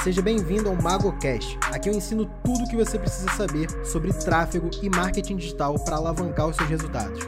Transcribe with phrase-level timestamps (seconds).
[0.00, 1.58] Seja bem-vindo ao MagoCast.
[1.70, 5.96] Aqui eu ensino tudo o que você precisa saber sobre tráfego e marketing digital para
[5.96, 7.20] alavancar os seus resultados.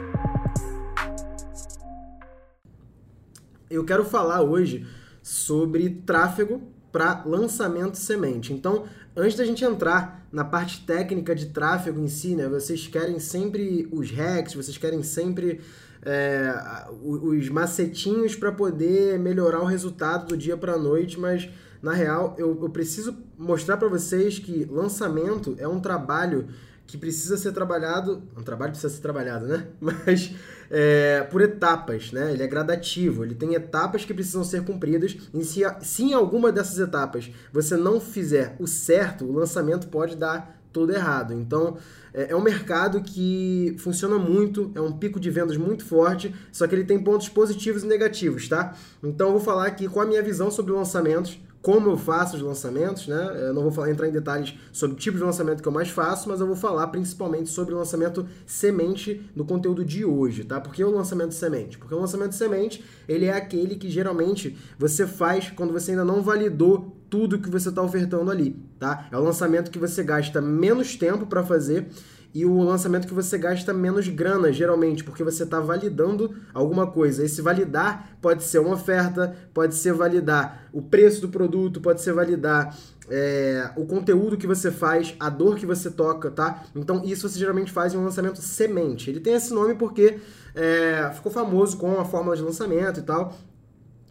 [3.69, 4.85] Eu quero falar hoje
[5.21, 8.51] sobre tráfego para lançamento semente.
[8.51, 8.85] Então,
[9.15, 13.87] antes da gente entrar na parte técnica de tráfego em si, né, vocês querem sempre
[13.89, 15.61] os hacks, vocês querem sempre
[16.01, 16.53] é,
[17.01, 21.49] os macetinhos para poder melhorar o resultado do dia para a noite, mas
[21.85, 26.47] na real, eu, eu preciso mostrar para vocês que lançamento é um trabalho
[26.87, 29.67] que precisa ser trabalhado, um trabalho precisa ser trabalhado, né?
[29.79, 30.33] Mas
[30.71, 32.33] é, por etapas, né?
[32.33, 35.15] Ele é gradativo, ele tem etapas que precisam ser cumpridas.
[35.31, 40.15] E se, se em alguma dessas etapas você não fizer o certo, o lançamento pode
[40.15, 41.35] dar tudo errado.
[41.35, 41.77] Então,
[42.11, 46.65] é, é um mercado que funciona muito, é um pico de vendas muito forte, só
[46.65, 48.75] que ele tem pontos positivos e negativos, tá?
[49.03, 52.43] Então, eu vou falar aqui com a minha visão sobre lançamentos como eu faço os
[52.43, 53.47] lançamentos, né?
[53.47, 55.89] Eu não vou falar, entrar em detalhes sobre o tipo de lançamento que eu mais
[55.89, 60.61] faço, mas eu vou falar principalmente sobre o lançamento semente no conteúdo de hoje, tá?
[60.61, 61.79] Por que o lançamento semente?
[61.79, 66.21] Porque o lançamento semente, ele é aquele que geralmente você faz quando você ainda não
[66.21, 69.07] validou tudo que você está ofertando ali, tá?
[69.11, 71.87] É o lançamento que você gasta menos tempo para fazer
[72.35, 77.23] e o lançamento que você gasta menos grana, geralmente, porque você está validando alguma coisa.
[77.23, 82.11] Esse validar pode ser uma oferta, pode ser validar o preço do produto, pode ser
[82.11, 82.77] validar
[83.09, 86.65] é, o conteúdo que você faz, a dor que você toca, tá?
[86.75, 89.09] Então, isso você geralmente faz em um lançamento semente.
[89.09, 90.19] Ele tem esse nome porque
[90.53, 93.33] é, ficou famoso com a fórmula de lançamento e tal.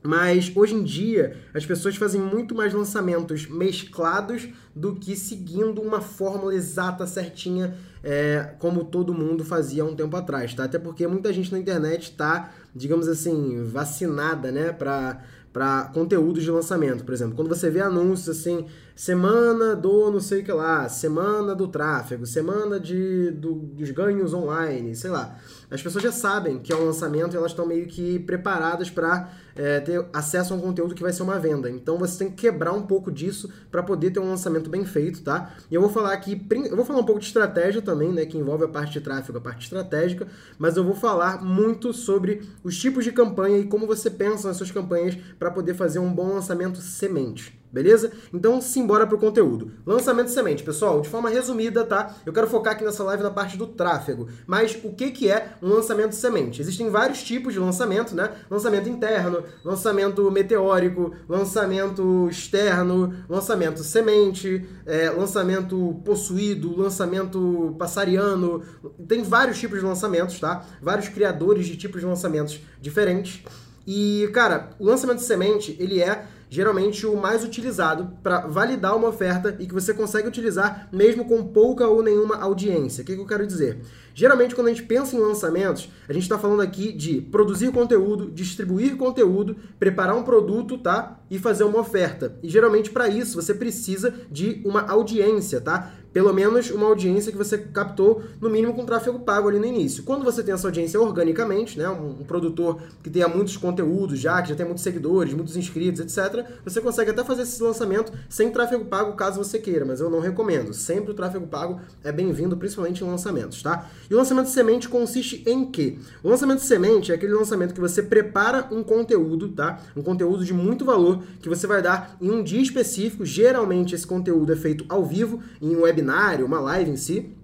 [0.07, 6.03] Mas hoje em dia as pessoas fazem muito mais lançamentos mesclados do que seguindo uma
[6.03, 10.65] fórmula exata, certinha, é, como todo mundo fazia há um tempo atrás, tá?
[10.65, 17.03] Até porque muita gente na internet está, digamos assim, vacinada, né, para conteúdos de lançamento,
[17.03, 17.35] por exemplo.
[17.35, 22.25] Quando você vê anúncios assim, semana do não sei o que lá, semana do tráfego,
[22.27, 25.37] semana de, do, dos ganhos online, sei lá.
[25.71, 29.33] As pessoas já sabem que é um lançamento e elas estão meio que preparadas para
[29.57, 31.69] é, ter acesso a um conteúdo que vai ser uma venda.
[31.69, 35.23] Então você tem que quebrar um pouco disso para poder ter um lançamento bem feito,
[35.23, 35.53] tá?
[35.69, 36.41] E eu vou falar aqui,
[36.71, 39.39] eu vou falar um pouco de estratégia também, né, que envolve a parte de tráfego,
[39.39, 43.87] a parte estratégica, mas eu vou falar muito sobre os tipos de campanha e como
[43.87, 48.13] você pensa nas suas campanhas para poder fazer um bom lançamento semente beleza?
[48.33, 49.73] Então, simbora pro conteúdo.
[49.85, 52.15] Lançamento semente, pessoal, de forma resumida, tá?
[52.25, 54.29] Eu quero focar aqui nessa live na parte do tráfego.
[54.47, 56.63] Mas o que, que é um lançamento semente?
[56.63, 58.31] Existem vários tipos de lançamento, né?
[58.49, 68.63] Lançamento interno, lançamento meteórico, lançamento externo, lançamento semente, é, lançamento possuído, lançamento passariano.
[69.09, 70.65] Tem vários tipos de lançamentos, tá?
[70.81, 73.43] Vários criadores de tipos de lançamentos diferentes.
[73.87, 79.09] E, cara, o lançamento de semente, ele é geralmente o mais utilizado para validar uma
[79.09, 83.03] oferta e que você consegue utilizar mesmo com pouca ou nenhuma audiência.
[83.03, 83.81] O que, que eu quero dizer?
[84.15, 88.31] Geralmente, quando a gente pensa em lançamentos, a gente está falando aqui de produzir conteúdo,
[88.31, 91.19] distribuir conteúdo, preparar um produto, tá?
[91.29, 92.39] E fazer uma oferta.
[92.41, 95.93] E geralmente, para isso, você precisa de uma audiência, tá?
[96.15, 100.05] Pelo menos uma audiência que você captou, no mínimo, com tráfego pago ali no início.
[100.05, 101.89] Quando você tem essa audiência organicamente, né?
[101.91, 106.01] Um, um produtor que tenha muitos conteúdos já, que já tem muitos seguidores, muitos inscritos,
[106.01, 110.09] etc., você consegue até fazer esse lançamento sem tráfego pago, caso você queira, mas eu
[110.09, 110.73] não recomendo.
[110.73, 113.91] Sempre o tráfego pago é bem-vindo, principalmente em lançamentos, tá?
[114.09, 115.99] E o lançamento de semente consiste em quê?
[116.23, 119.81] O lançamento de semente é aquele lançamento que você prepara um conteúdo, tá?
[119.97, 123.25] Um conteúdo de muito valor que você vai dar em um dia específico.
[123.27, 127.35] Geralmente esse conteúdo é feito ao vivo, em um webinário, uma live em si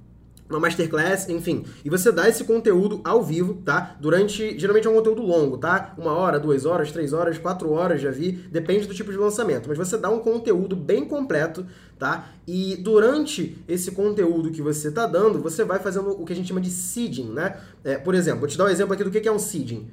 [0.50, 1.64] uma masterclass, enfim.
[1.84, 3.96] E você dá esse conteúdo ao vivo, tá?
[4.00, 5.94] Durante, geralmente é um conteúdo longo, tá?
[5.96, 9.68] Uma hora, duas horas, três horas, quatro horas, já vi, depende do tipo de lançamento.
[9.68, 11.64] Mas você dá um conteúdo bem completo,
[11.98, 12.30] tá?
[12.48, 16.48] E durante esse conteúdo que você tá dando, você vai fazendo o que a gente
[16.48, 17.56] chama de seeding, né?
[17.84, 19.88] É, por exemplo, vou te dar um exemplo aqui do que é um seeding.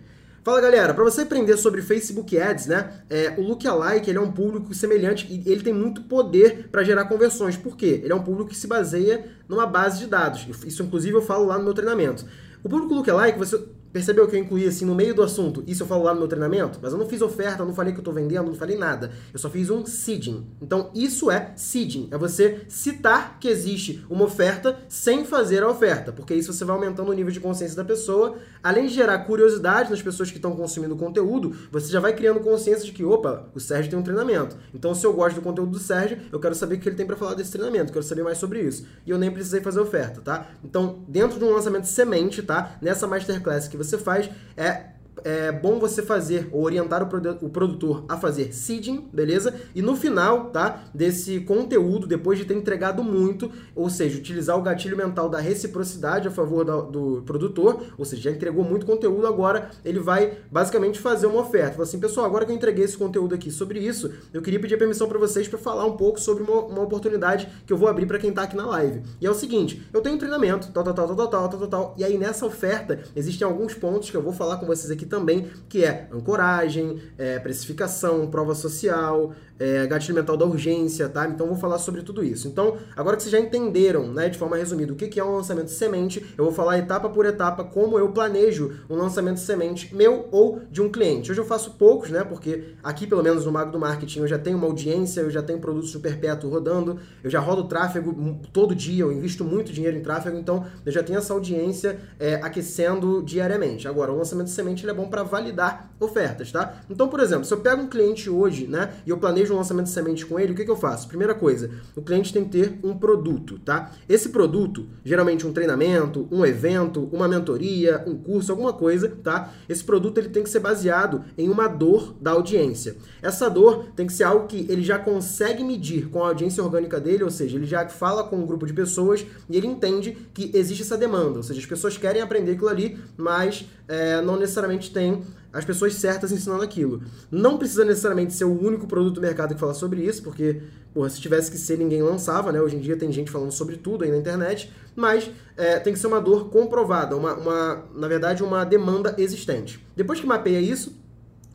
[0.47, 3.01] Fala galera, para você aprender sobre Facebook Ads, né?
[3.09, 7.03] É, o Lookalike ele é um público semelhante e ele tem muito poder para gerar
[7.03, 7.57] conversões.
[7.57, 7.99] Por quê?
[8.01, 10.47] Ele é um público que se baseia numa base de dados.
[10.65, 12.25] Isso inclusive eu falo lá no meu treinamento.
[12.63, 13.61] O público Lookalike, você
[13.91, 15.63] Percebeu que eu incluí assim no meio do assunto?
[15.65, 17.99] Isso eu falo lá no meu treinamento, mas eu não fiz oferta, não falei que
[17.99, 19.11] eu tô vendendo, não falei nada.
[19.33, 20.45] Eu só fiz um seeding.
[20.61, 26.11] Então, isso é seeding, é você citar que existe uma oferta sem fazer a oferta,
[26.11, 29.89] porque isso você vai aumentando o nível de consciência da pessoa, além de gerar curiosidade
[29.89, 33.49] nas pessoas que estão consumindo o conteúdo, você já vai criando consciência de que, opa,
[33.55, 34.57] o Sérgio tem um treinamento.
[34.73, 37.05] Então, se eu gosto do conteúdo do Sérgio, eu quero saber o que ele tem
[37.05, 38.85] para falar desse treinamento, quero saber mais sobre isso.
[39.05, 40.49] E eu nem precisei fazer oferta, tá?
[40.63, 42.77] Então, dentro de um lançamento semente, tá?
[42.81, 47.37] Nessa masterclass que você você faz é é bom você fazer, ou orientar o, produ
[47.41, 49.53] o produtor a fazer seeding, beleza?
[49.73, 54.61] E no final, tá, desse conteúdo, depois de ter entregado muito, ou seja, utilizar o
[54.61, 59.27] gatilho mental da reciprocidade a favor da, do produtor, ou seja, já entregou muito conteúdo,
[59.27, 61.73] agora ele vai basicamente fazer uma oferta.
[61.73, 64.77] Fala assim, pessoal, agora que eu entreguei esse conteúdo aqui sobre isso, eu queria pedir
[64.77, 68.05] permissão para vocês para falar um pouco sobre uma, uma oportunidade que eu vou abrir
[68.05, 69.01] para quem tá aqui na live.
[69.19, 71.67] E é o seguinte, eu tenho um treinamento, tal, tal, tal, tal, tal, tal, tal,
[71.67, 75.05] tal, e aí nessa oferta existem alguns pontos que eu vou falar com vocês aqui
[75.07, 81.27] também, que é ancoragem, é, precificação, prova social, é, gatilho mental da urgência, tá?
[81.27, 82.47] Então vou falar sobre tudo isso.
[82.47, 85.71] Então, agora que vocês já entenderam, né, de forma resumida, o que é um lançamento
[85.71, 90.61] semente, eu vou falar etapa por etapa como eu planejo um lançamento semente meu ou
[90.71, 91.31] de um cliente.
[91.31, 92.23] Hoje eu faço poucos, né?
[92.23, 95.41] Porque aqui, pelo menos no Mago do Marketing, eu já tenho uma audiência, eu já
[95.41, 99.97] tenho produtos de perpétuo rodando, eu já rodo tráfego todo dia, eu invisto muito dinheiro
[99.97, 103.87] em tráfego, então eu já tenho essa audiência é, aquecendo diariamente.
[103.87, 106.81] Agora, o lançamento semente é bom para validar ofertas, tá?
[106.89, 109.85] Então, por exemplo, se eu pego um cliente hoje, né, e eu planejo um lançamento
[109.85, 111.07] de semente com ele, o que, que eu faço?
[111.07, 113.91] Primeira coisa, o cliente tem que ter um produto, tá?
[114.07, 119.53] Esse produto, geralmente um treinamento, um evento, uma mentoria, um curso, alguma coisa, tá?
[119.67, 122.97] Esse produto ele tem que ser baseado em uma dor da audiência.
[123.21, 126.99] Essa dor tem que ser algo que ele já consegue medir com a audiência orgânica
[126.99, 130.51] dele, ou seja, ele já fala com um grupo de pessoas e ele entende que
[130.53, 134.91] existe essa demanda, ou seja, as pessoas querem aprender aquilo ali, mas é, não necessariamente
[134.91, 137.01] tem as pessoas certas ensinando aquilo.
[137.31, 140.61] Não precisa necessariamente ser o único produto do mercado que fala sobre isso, porque,
[140.93, 142.61] porra, se tivesse que ser, ninguém lançava, né?
[142.61, 145.99] Hoje em dia tem gente falando sobre tudo aí na internet, mas é, tem que
[145.99, 149.85] ser uma dor comprovada, uma, uma, na verdade, uma demanda existente.
[149.95, 150.95] Depois que mapeia isso,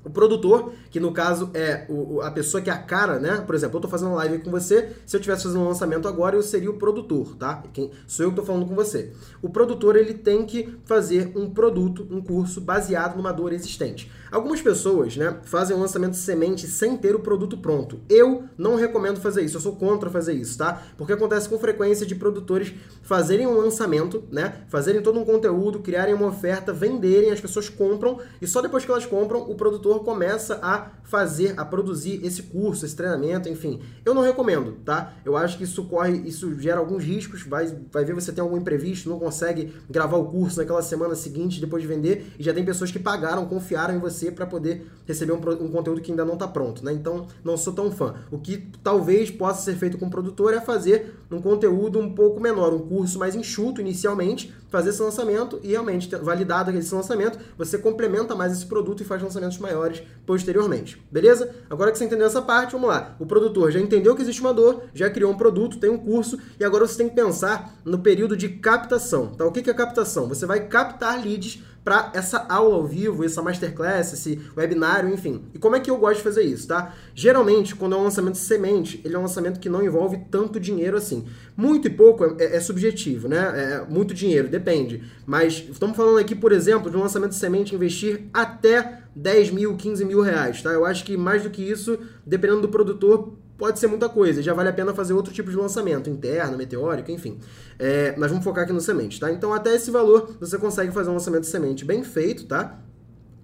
[0.05, 3.43] o produtor, que no caso é o, a pessoa que é a cara, né?
[3.47, 6.37] Por exemplo, eu tô fazendo live com você, se eu tivesse fazendo um lançamento agora,
[6.37, 7.63] eu seria o produtor, tá?
[7.73, 9.13] Quem, sou eu que tô falando com você.
[9.41, 14.11] O produtor, ele tem que fazer um produto, um curso baseado numa dor existente.
[14.31, 18.01] Algumas pessoas, né, fazem um lançamento semente sem ter o produto pronto.
[18.09, 20.83] Eu não recomendo fazer isso, eu sou contra fazer isso, tá?
[20.97, 22.73] Porque acontece com frequência de produtores
[23.03, 28.19] fazerem um lançamento, né, fazerem todo um conteúdo, criarem uma oferta, venderem, as pessoas compram
[28.41, 32.87] e só depois que elas compram, o produtor começa a fazer, a produzir esse curso,
[32.87, 33.83] esse treinamento, enfim.
[34.05, 35.15] Eu não recomendo, tá?
[35.25, 38.57] Eu acho que isso corre, isso gera alguns riscos, vai, vai ver você tem algum
[38.57, 42.65] imprevisto, não consegue gravar o curso naquela semana seguinte depois de vender e já tem
[42.65, 46.25] pessoas que pagaram, confiaram em você você para poder receber um, um, conteúdo que ainda
[46.25, 46.93] não está pronto, né?
[46.93, 48.15] Então, não sou tão fã.
[48.31, 52.39] O que talvez possa ser feito com o produtor é fazer um conteúdo um pouco
[52.39, 57.79] menor, um curso mais enxuto inicialmente, fazer esse lançamento e realmente, validado esse lançamento, você
[57.79, 59.82] complementa mais esse produto e faz lançamentos maiores
[60.27, 61.03] posteriormente.
[61.11, 61.55] Beleza?
[61.69, 63.17] Agora que você entendeu essa parte, vamos lá.
[63.19, 66.39] O produtor já entendeu que existe uma dor, já criou um produto, tem um curso
[66.59, 69.29] e agora você tem que pensar no período de captação.
[69.29, 69.45] Tá?
[69.47, 70.29] O que é captação?
[70.29, 75.45] Você vai captar leads para essa aula ao vivo, essa masterclass, esse webinário, enfim.
[75.53, 76.95] E como é que eu gosto de fazer isso, tá?
[77.15, 80.97] Geralmente, quando é um lançamento semente, ele é um lançamento que não envolve tanto dinheiro
[80.97, 81.25] assim.
[81.57, 83.39] Muito e pouco é, é subjetivo, né?
[83.39, 85.03] É muito dinheiro, depende.
[85.27, 89.77] Mas estamos falando aqui, por exemplo, de um lançamento de semente investir até 10 mil,
[89.77, 90.71] 15 mil reais, tá?
[90.71, 94.43] Eu acho que mais do que isso, dependendo do produtor, pode ser muita coisa.
[94.43, 97.39] Já vale a pena fazer outro tipo de lançamento, interno, meteórico, enfim.
[97.79, 99.31] É, mas vamos focar aqui no semente, tá?
[99.31, 102.81] Então, até esse valor, você consegue fazer um lançamento de semente bem feito, tá?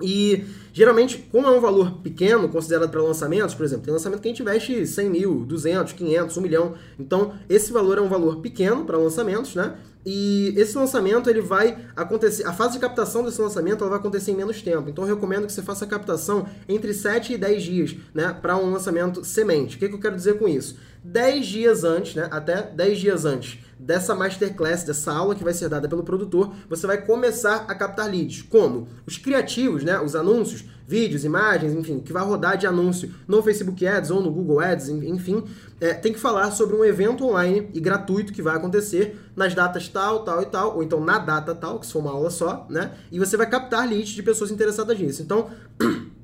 [0.02, 4.26] E geralmente, como é um valor pequeno, considerado para lançamentos, por exemplo, tem lançamento que
[4.26, 6.74] a gente investe 100 mil, 200, 500, 1 milhão.
[6.98, 9.76] Então, esse valor é um valor pequeno para lançamentos, né?
[10.10, 14.30] E esse lançamento ele vai acontecer, a fase de captação desse lançamento ela vai acontecer
[14.30, 14.88] em menos tempo.
[14.88, 18.56] Então eu recomendo que você faça a captação entre 7 e 10 dias, né, para
[18.56, 19.76] um lançamento semente.
[19.76, 20.78] O que, que eu quero dizer com isso?
[21.02, 25.68] 10 dias antes, né, até 10 dias antes dessa masterclass, dessa aula que vai ser
[25.68, 28.42] dada pelo produtor, você vai começar a captar leads.
[28.42, 28.88] Como?
[29.06, 33.86] Os criativos, né, os anúncios, vídeos, imagens, enfim, que vai rodar de anúncio no Facebook
[33.86, 35.44] Ads ou no Google Ads, enfim,
[35.80, 39.86] é, tem que falar sobre um evento online e gratuito que vai acontecer nas datas
[39.88, 42.66] tal, tal e tal, ou então na data tal, que se for uma aula só,
[42.68, 42.92] né?
[43.12, 45.22] E você vai captar leads de pessoas interessadas nisso.
[45.22, 45.50] Então,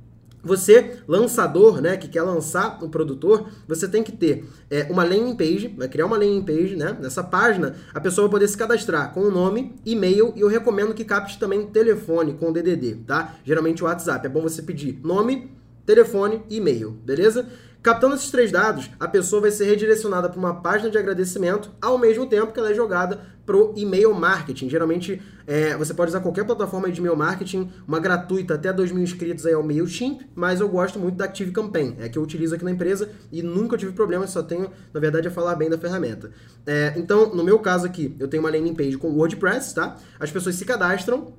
[0.44, 5.36] Você, lançador, né, que quer lançar o produtor, você tem que ter é, uma landing
[5.36, 6.96] page, vai criar uma landing page, né?
[7.00, 10.94] Nessa página, a pessoa vai poder se cadastrar com o nome, e-mail, e eu recomendo
[10.94, 13.36] que capte também telefone com DDD, tá?
[13.44, 14.26] Geralmente o WhatsApp.
[14.26, 15.50] É bom você pedir nome,
[15.86, 17.46] telefone e e-mail, beleza?
[17.84, 21.98] Captando esses três dados, a pessoa vai ser redirecionada para uma página de agradecimento, ao
[21.98, 24.70] mesmo tempo que ela é jogada para o e-mail marketing.
[24.70, 29.02] Geralmente, é, você pode usar qualquer plataforma de e-mail marketing, uma gratuita até 2 mil
[29.02, 32.22] inscritos aí é o MailChimp, mas eu gosto muito da Active Campaign, é que eu
[32.22, 35.68] utilizo aqui na empresa e nunca tive problema, só tenho, na verdade, a falar bem
[35.68, 36.30] da ferramenta.
[36.66, 39.98] É, então, no meu caso aqui, eu tenho uma landing page com WordPress, tá?
[40.18, 41.34] As pessoas se cadastram,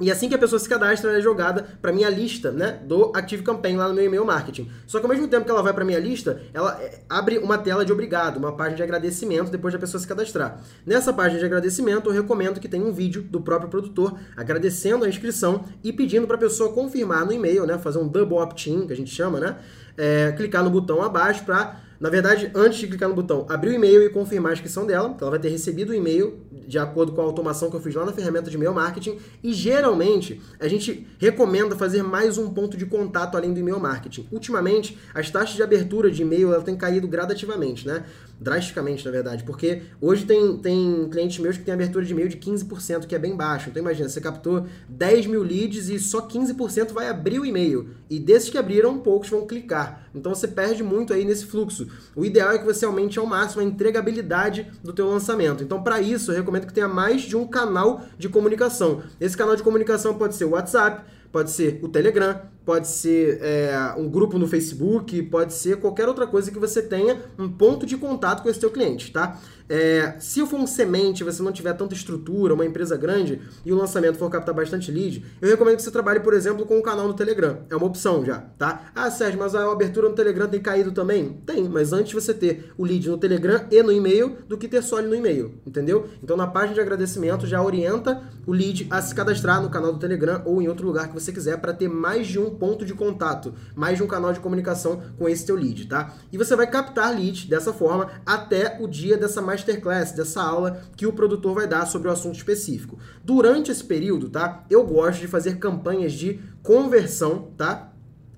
[0.00, 3.12] E assim que a pessoa se cadastra, ela é jogada para minha lista, né, do
[3.14, 4.70] Active Campaign lá no meu e-mail marketing.
[4.86, 7.58] Só que ao mesmo tempo que ela vai para minha lista, ela é, abre uma
[7.58, 10.60] tela de obrigado, uma página de agradecimento depois da pessoa se cadastrar.
[10.86, 15.08] Nessa página de agradecimento, eu recomendo que tenha um vídeo do próprio produtor agradecendo a
[15.08, 18.92] inscrição e pedindo para a pessoa confirmar no e-mail, né, fazer um double opt-in, que
[18.92, 19.56] a gente chama, né,
[19.98, 23.74] é, clicar no botão abaixo para na verdade, antes de clicar no botão abrir o
[23.74, 27.20] e-mail e confirmar a inscrição dela, ela vai ter recebido o e-mail de acordo com
[27.20, 29.18] a automação que eu fiz lá na ferramenta de e-mail marketing.
[29.42, 34.26] E geralmente a gente recomenda fazer mais um ponto de contato além do e-mail marketing.
[34.30, 38.04] Ultimamente, as taxas de abertura de e-mail ela têm caído gradativamente, né?
[38.40, 42.38] drasticamente, na verdade, porque hoje tem, tem clientes meus que têm abertura de e-mail de
[42.38, 43.68] 15%, que é bem baixo.
[43.68, 47.90] Então imagina, você captou 10 mil leads e só 15% vai abrir o e-mail.
[48.08, 50.08] E desses que abriram, poucos vão clicar.
[50.14, 51.86] Então você perde muito aí nesse fluxo.
[52.16, 55.62] O ideal é que você aumente ao máximo a entregabilidade do teu lançamento.
[55.62, 59.02] Então para isso, eu recomendo que tenha mais de um canal de comunicação.
[59.20, 63.94] Esse canal de comunicação pode ser o WhatsApp, pode ser o Telegram, pode ser é,
[63.96, 67.96] um grupo no Facebook, pode ser qualquer outra coisa que você tenha um ponto de
[67.96, 69.38] contato com esse teu cliente, tá?
[69.70, 73.76] É, se for um semente, você não tiver tanta estrutura, uma empresa grande e o
[73.76, 77.06] lançamento for captar bastante lead, eu recomendo que você trabalhe, por exemplo, com um canal
[77.06, 77.60] no Telegram.
[77.70, 78.90] É uma opção já, tá?
[78.92, 81.40] Ah, Sérgio, mas a abertura no Telegram tem caído também?
[81.46, 84.82] Tem, mas antes você ter o lead no Telegram e no e-mail do que ter
[84.82, 86.08] só ele no e-mail, entendeu?
[86.20, 90.00] Então na página de agradecimento já orienta o lead a se cadastrar no canal do
[90.00, 92.92] Telegram ou em outro lugar que você quiser para ter mais de um ponto de
[92.92, 96.14] contato, mais de um canal de comunicação com esse teu lead, tá?
[96.32, 101.06] E você vai captar lead dessa forma até o dia dessa masterclass, dessa aula que
[101.06, 102.98] o produtor vai dar sobre o assunto específico.
[103.24, 104.64] Durante esse período, tá?
[104.70, 107.92] Eu gosto de fazer campanhas de conversão, tá?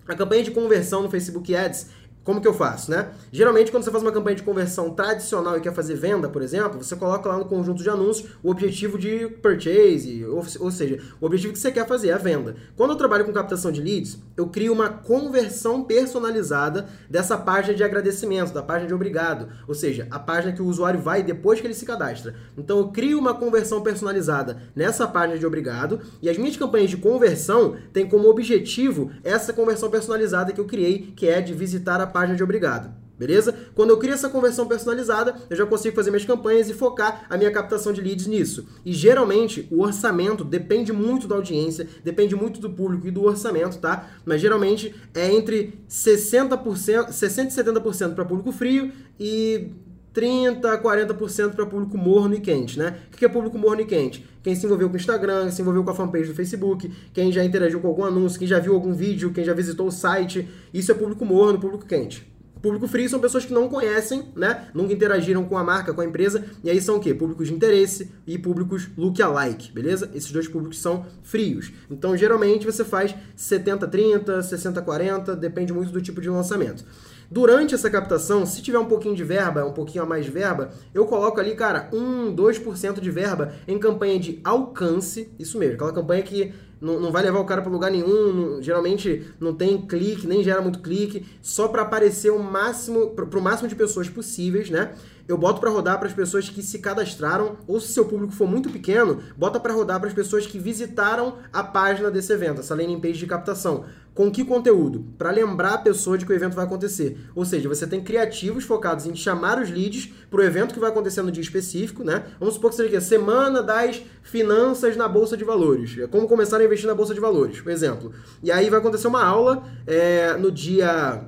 [0.07, 1.87] A campanha de conversão no Facebook Ads
[2.25, 3.11] como que eu faço, né?
[3.31, 6.83] Geralmente, quando você faz uma campanha de conversão tradicional e quer fazer venda, por exemplo,
[6.83, 11.27] você coloca lá no conjunto de anúncios o objetivo de purchase, ou, ou seja, o
[11.27, 12.55] objetivo que você quer fazer, é a venda.
[12.77, 17.83] Quando eu trabalho com captação de leads, eu crio uma conversão personalizada dessa página de
[17.83, 21.67] agradecimento, da página de obrigado, ou seja, a página que o usuário vai depois que
[21.67, 22.35] ele se cadastra.
[22.57, 26.97] Então, eu crio uma conversão personalizada nessa página de obrigado e as minhas campanhas de
[26.97, 32.12] conversão têm como objetivo essa conversão personalizada que eu criei, que é de visitar a
[32.13, 33.03] página de obrigado.
[33.19, 33.55] Beleza?
[33.75, 37.37] Quando eu crio essa conversão personalizada, eu já consigo fazer minhas campanhas e focar a
[37.37, 38.67] minha captação de leads nisso.
[38.85, 43.79] E geralmente o orçamento depende muito da audiência, depende muito do público e do orçamento,
[43.79, 44.09] tá?
[44.25, 48.91] Mas geralmente é entre 60%, 60 e 70% para público frio
[49.21, 49.71] e
[50.13, 52.99] 30 a 40% para público morno e quente, né?
[53.13, 54.27] O que é público morno e quente?
[54.43, 57.45] Quem se envolveu com o Instagram, se envolveu com a fanpage do Facebook, quem já
[57.45, 60.49] interagiu com algum anúncio, quem já viu algum vídeo, quem já visitou o site.
[60.75, 62.33] Isso é público morno, público quente.
[62.63, 64.69] Público frio são pessoas que não conhecem, né?
[64.73, 66.45] Nunca interagiram com a marca, com a empresa.
[66.63, 67.13] E aí são o quê?
[67.13, 70.09] Públicos de interesse e públicos look-alike, beleza?
[70.15, 71.73] Esses dois públicos são frios.
[71.91, 76.85] Então, geralmente, você faz 70-30, 60-40, depende muito do tipo de lançamento.
[77.33, 80.69] Durante essa captação, se tiver um pouquinho de verba, um pouquinho a mais de verba,
[80.93, 85.95] eu coloco ali, cara, 1, 2% de verba em campanha de alcance, isso mesmo, aquela
[85.95, 89.81] campanha que não, não vai levar o cara para lugar nenhum, não, geralmente não tem
[89.81, 94.11] clique, nem gera muito clique, só para aparecer o máximo, para o máximo de pessoas
[94.11, 94.93] possíveis, né?
[95.29, 98.49] Eu boto para rodar para as pessoas que se cadastraram, ou se seu público for
[98.49, 102.75] muito pequeno, bota para rodar para as pessoas que visitaram a página desse evento, essa
[102.75, 103.85] landing page de captação.
[104.15, 105.07] Com que conteúdo?
[105.17, 107.17] Para lembrar a pessoa de que o evento vai acontecer.
[107.35, 110.91] Ou seja, você tem criativos focados em chamar os leads para o evento que vai
[110.91, 112.25] acontecer no dia específico, né?
[112.39, 115.97] Vamos supor que seja aqui, semana das finanças na Bolsa de Valores.
[115.99, 118.13] É como começar a investir na Bolsa de Valores, por exemplo.
[118.43, 121.25] E aí vai acontecer uma aula é, no dia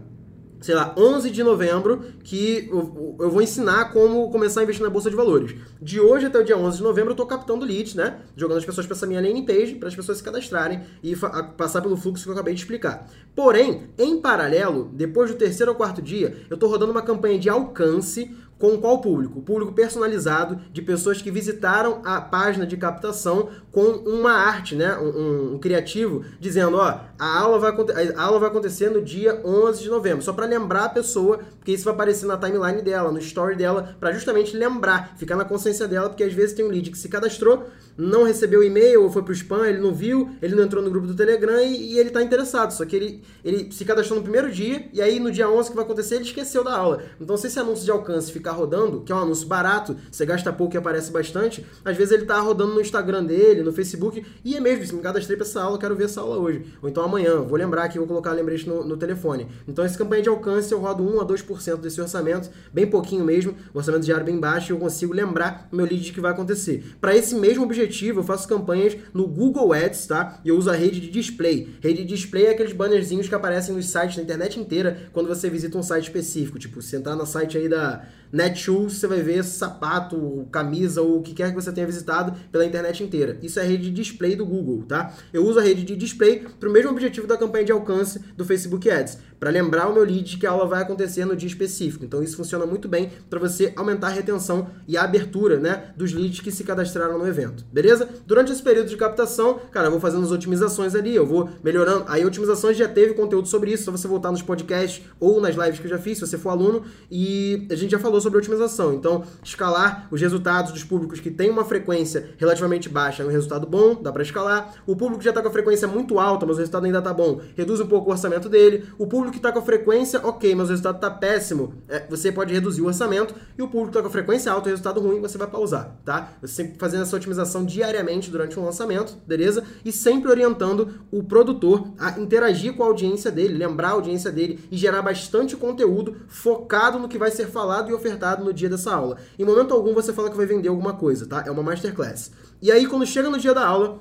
[0.64, 4.88] sei lá, 11 de novembro, que eu, eu, vou ensinar como começar a investir na
[4.88, 5.54] bolsa de valores.
[5.78, 8.21] De hoje até o dia 11 de novembro eu tô captando leads, né?
[8.35, 11.14] Jogando as pessoas para essa minha landing page, para as pessoas se cadastrarem e
[11.59, 13.06] passar pelo fluxo que eu acabei de explicar.
[13.37, 17.50] Porém, em paralelo, depois do terceiro ou quarto dia, eu tô rodando uma campanha de
[17.50, 19.42] alcance com qual público?
[19.42, 24.97] Público personalizado de pessoas que visitaram a página de captação com uma arte, né?
[24.97, 27.73] Um, um, um criativo, dizendo, ó, a aula, vai,
[28.16, 30.25] a aula vai acontecer no dia 11 de novembro.
[30.25, 33.97] Só para lembrar a pessoa, porque isso vai aparecer na timeline dela, no story dela,
[33.99, 37.09] para justamente lembrar, ficar na consciência dela, porque às vezes tem um lead que se
[37.09, 37.64] cadastrou,
[37.97, 40.90] não recebeu o e-mail ou foi pro spam, ele não viu, ele não entrou no
[40.90, 42.73] grupo do Telegram e, e ele tá interessado.
[42.73, 45.75] Só que ele, ele se cadastrou no primeiro dia e aí no dia 11 que
[45.75, 47.02] vai acontecer, ele esqueceu da aula.
[47.18, 50.52] Então, se esse anúncio de alcance ficar rodando, que é um anúncio barato, você gasta
[50.52, 54.54] pouco e aparece bastante, às vezes ele tá rodando no Instagram dele, no Facebook, e
[54.54, 56.66] é mesmo, me cadastrei pra essa aula, quero ver essa aula hoje.
[56.83, 59.47] Ou então amanhã, vou lembrar aqui, vou colocar lembrete no, no telefone.
[59.66, 63.25] Então, essa campanha de alcance eu rodo 1 a 2% 10% desse orçamento, bem pouquinho
[63.25, 66.96] mesmo, orçamento diário bem baixo, e eu consigo lembrar o meu lead que vai acontecer.
[67.00, 70.40] Para esse mesmo objetivo, eu faço campanhas no Google Ads, tá?
[70.44, 71.75] E eu uso a rede de display.
[71.80, 75.49] Rede de display é aqueles bannerzinhos que aparecem nos sites na internet inteira quando você
[75.49, 76.58] visita um site específico.
[76.58, 81.22] Tipo, se entrar no site aí da Netshoes, você vai ver sapato, camisa ou o
[81.22, 83.38] que quer que você tenha visitado pela internet inteira.
[83.40, 85.14] Isso é a rede de display do Google, tá?
[85.32, 88.44] Eu uso a rede de display para o mesmo objetivo da campanha de alcance do
[88.44, 92.04] Facebook Ads, para lembrar o meu lead que a aula vai acontecer no dia específico.
[92.04, 96.12] Então isso funciona muito bem para você aumentar a retenção e a abertura, né, dos
[96.12, 97.64] leads que se cadastraram no evento.
[97.72, 98.08] Beleza?
[98.26, 102.04] Durante esse período de captação, cara, eu vou fazendo as otimizações ali, eu vou melhorando.
[102.08, 105.78] Aí otimizações já teve conteúdo sobre isso, só você voltar nos podcasts ou nas lives
[105.78, 108.92] que eu já fiz, se você for aluno, e a gente já falou sobre otimização.
[108.92, 113.66] Então, escalar os resultados dos públicos que têm uma frequência relativamente baixa é um resultado
[113.66, 114.74] bom, dá para escalar.
[114.86, 117.14] O público que já está com a frequência muito alta, mas o resultado ainda está
[117.14, 118.84] bom, reduz um pouco o orçamento dele.
[118.98, 122.32] O público que está com a frequência ok, mas o resultado está péssimo, é, você
[122.32, 123.34] pode reduzir o orçamento.
[123.56, 125.96] E o público que está com a frequência alta o resultado ruim, você vai pausar,
[126.04, 126.32] tá?
[126.40, 129.62] Você sempre fazendo essa otimização diariamente durante um lançamento, beleza?
[129.84, 134.60] E sempre orientando o produtor a interagir com a audiência dele, lembrar a audiência dele
[134.70, 138.94] e gerar bastante conteúdo focado no que vai ser falado e ofertado no dia dessa
[138.94, 139.16] aula.
[139.38, 141.44] Em momento algum você fala que vai vender alguma coisa, tá?
[141.47, 142.30] É uma masterclass.
[142.61, 144.00] E aí, quando chega no dia da aula,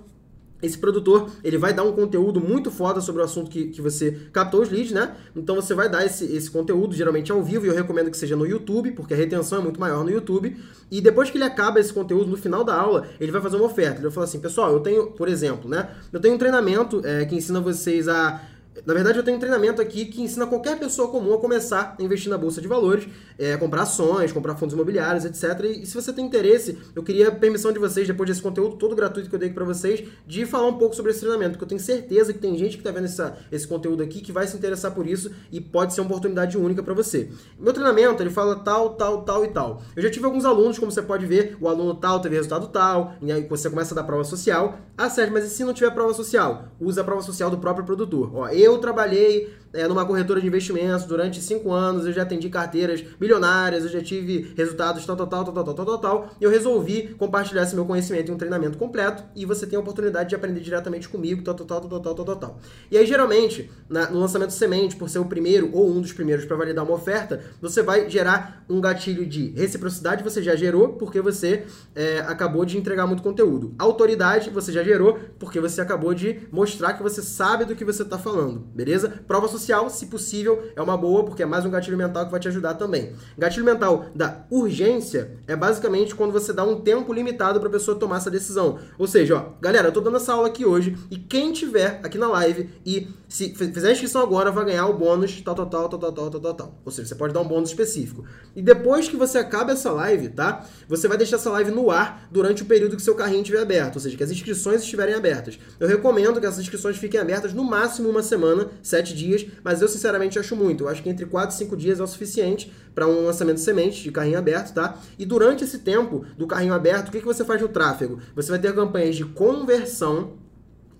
[0.63, 4.11] esse produtor, ele vai dar um conteúdo muito foda sobre o assunto que, que você
[4.31, 5.13] captou os leads, né?
[5.35, 8.35] Então você vai dar esse, esse conteúdo, geralmente ao vivo, e eu recomendo que seja
[8.35, 10.55] no YouTube, porque a retenção é muito maior no YouTube.
[10.89, 13.65] E depois que ele acaba esse conteúdo, no final da aula, ele vai fazer uma
[13.65, 13.95] oferta.
[13.95, 15.89] Ele vai falar assim, pessoal, eu tenho, por exemplo, né?
[16.13, 18.41] Eu tenho um treinamento é, que ensina vocês a
[18.85, 22.03] na verdade, eu tenho um treinamento aqui que ensina qualquer pessoa comum a começar a
[22.03, 25.63] investir na bolsa de valores, é, comprar ações, comprar fundos imobiliários, etc.
[25.65, 28.95] E, se você tem interesse, eu queria a permissão de vocês, depois desse conteúdo todo
[28.95, 31.67] gratuito que eu dei para vocês, de falar um pouco sobre esse treinamento, porque eu
[31.67, 34.57] tenho certeza que tem gente que está vendo essa, esse conteúdo aqui que vai se
[34.57, 37.29] interessar por isso e pode ser uma oportunidade única para você.
[37.59, 39.81] Meu treinamento, ele fala tal, tal, tal e tal.
[39.95, 43.13] Eu já tive alguns alunos, como você pode ver, o aluno tal teve resultado tal,
[43.21, 44.79] e aí você começa a dar prova social.
[44.97, 46.69] Ah, Sérgio, mas e se não tiver prova social?
[46.79, 48.31] Usa a prova social do próprio produtor.
[48.33, 53.03] Ó, eu trabalhei é, numa corretora de investimentos durante cinco anos, eu já atendi carteiras
[53.19, 56.49] milionárias, eu já tive resultados tal, tal, tal, tal, tal, tal, tal, tal, e eu
[56.49, 60.35] resolvi compartilhar esse meu conhecimento em um treinamento completo e você tem a oportunidade de
[60.35, 62.59] aprender diretamente comigo, tal, tal, tal, tal, tal, tal, tal, tal.
[62.91, 66.45] E aí, geralmente, na, no lançamento semente, por ser o primeiro ou um dos primeiros
[66.45, 71.19] para validar uma oferta, você vai gerar um gatilho de reciprocidade, você já gerou, porque
[71.19, 73.73] você é, acabou de entregar muito conteúdo.
[73.79, 78.03] Autoridade, você já gerou, porque você acabou de mostrar que você sabe do que você
[78.03, 79.09] está falando, beleza?
[79.27, 82.31] Prova social social, se possível, é uma boa, porque é mais um gatilho mental que
[82.31, 83.13] vai te ajudar também.
[83.37, 87.97] Gatilho mental da urgência é basicamente quando você dá um tempo limitado para a pessoa
[87.97, 88.79] tomar essa decisão.
[88.97, 92.17] Ou seja, ó, galera, eu tô dando essa aula aqui hoje e quem tiver aqui
[92.17, 95.89] na live e se fizer a inscrição agora vai ganhar o bônus tal, tal, tal,
[95.89, 96.81] tal, tal, tal, tal, tal.
[96.85, 98.23] Ou seja, você pode dar um bônus específico.
[98.55, 100.63] E depois que você acaba essa live, tá?
[100.87, 103.95] Você vai deixar essa live no ar durante o período que seu carrinho estiver aberto,
[103.95, 105.57] ou seja, que as inscrições estiverem abertas.
[105.79, 109.87] Eu recomendo que essas inscrições fiquem abertas no máximo uma semana, sete dias, mas eu
[109.87, 110.83] sinceramente acho muito.
[110.83, 113.63] Eu acho que entre 4 e 5 dias é o suficiente para um lançamento de
[113.63, 114.99] semente de carrinho aberto, tá?
[115.17, 118.19] E durante esse tempo do carrinho aberto, o que, que você faz no tráfego?
[118.35, 120.42] Você vai ter campanhas de conversão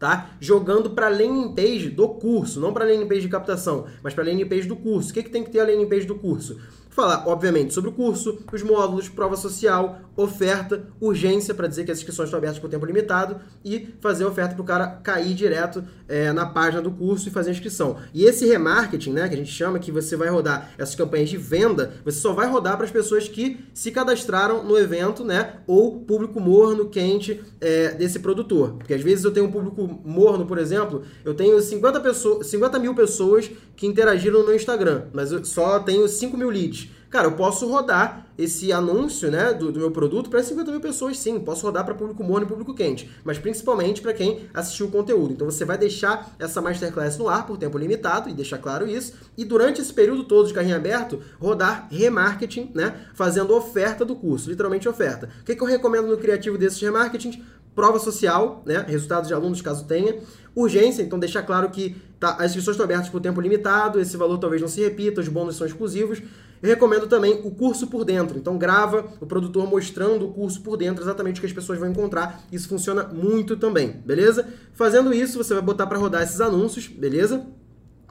[0.03, 0.31] tá?
[0.37, 4.13] Jogando para a landing page do curso, não para a landing page de captação, mas
[4.13, 5.11] para a landing page do curso.
[5.11, 6.59] O que, que tem que ter a landing page do curso?
[6.93, 11.97] Falar, obviamente, sobre o curso, os módulos, prova social, oferta, urgência, para dizer que as
[11.97, 15.83] inscrições estão abertas por tempo limitado, e fazer a oferta para o cara cair direto
[16.07, 17.97] é, na página do curso e fazer a inscrição.
[18.13, 21.37] E esse remarketing, né, que a gente chama, que você vai rodar essas campanhas de
[21.37, 25.99] venda, você só vai rodar para as pessoas que se cadastraram no evento, né, ou
[26.01, 28.73] público morno, quente é, desse produtor.
[28.73, 32.77] Porque às vezes eu tenho um público morno, por exemplo, eu tenho 50, pessoas, 50
[32.77, 36.89] mil pessoas que interagiram no meu Instagram, mas eu só tenho 5 mil leads.
[37.13, 41.19] Cara, eu posso rodar esse anúncio né, do, do meu produto para 50 mil pessoas,
[41.19, 41.39] sim.
[41.39, 45.33] Posso rodar para público morno e público quente, mas principalmente para quem assistiu o conteúdo.
[45.33, 49.13] Então você vai deixar essa masterclass no ar por tempo limitado e deixar claro isso.
[49.37, 54.49] E durante esse período todo de carrinho aberto, rodar remarketing, né, fazendo oferta do curso,
[54.49, 55.29] literalmente oferta.
[55.41, 57.43] O que, que eu recomendo no criativo desses remarketing?
[57.75, 60.15] Prova social, né, resultados de alunos caso tenha.
[60.55, 64.37] Urgência, então deixar claro que tá, as inscrições estão abertas por tempo limitado, esse valor
[64.37, 66.21] talvez não se repita, os bônus são exclusivos.
[66.61, 68.37] Eu recomendo também o curso por dentro.
[68.37, 71.89] Então grava o produtor mostrando o curso por dentro, exatamente o que as pessoas vão
[71.89, 72.41] encontrar.
[72.51, 74.47] Isso funciona muito também, beleza?
[74.73, 77.45] Fazendo isso, você vai botar para rodar esses anúncios, beleza?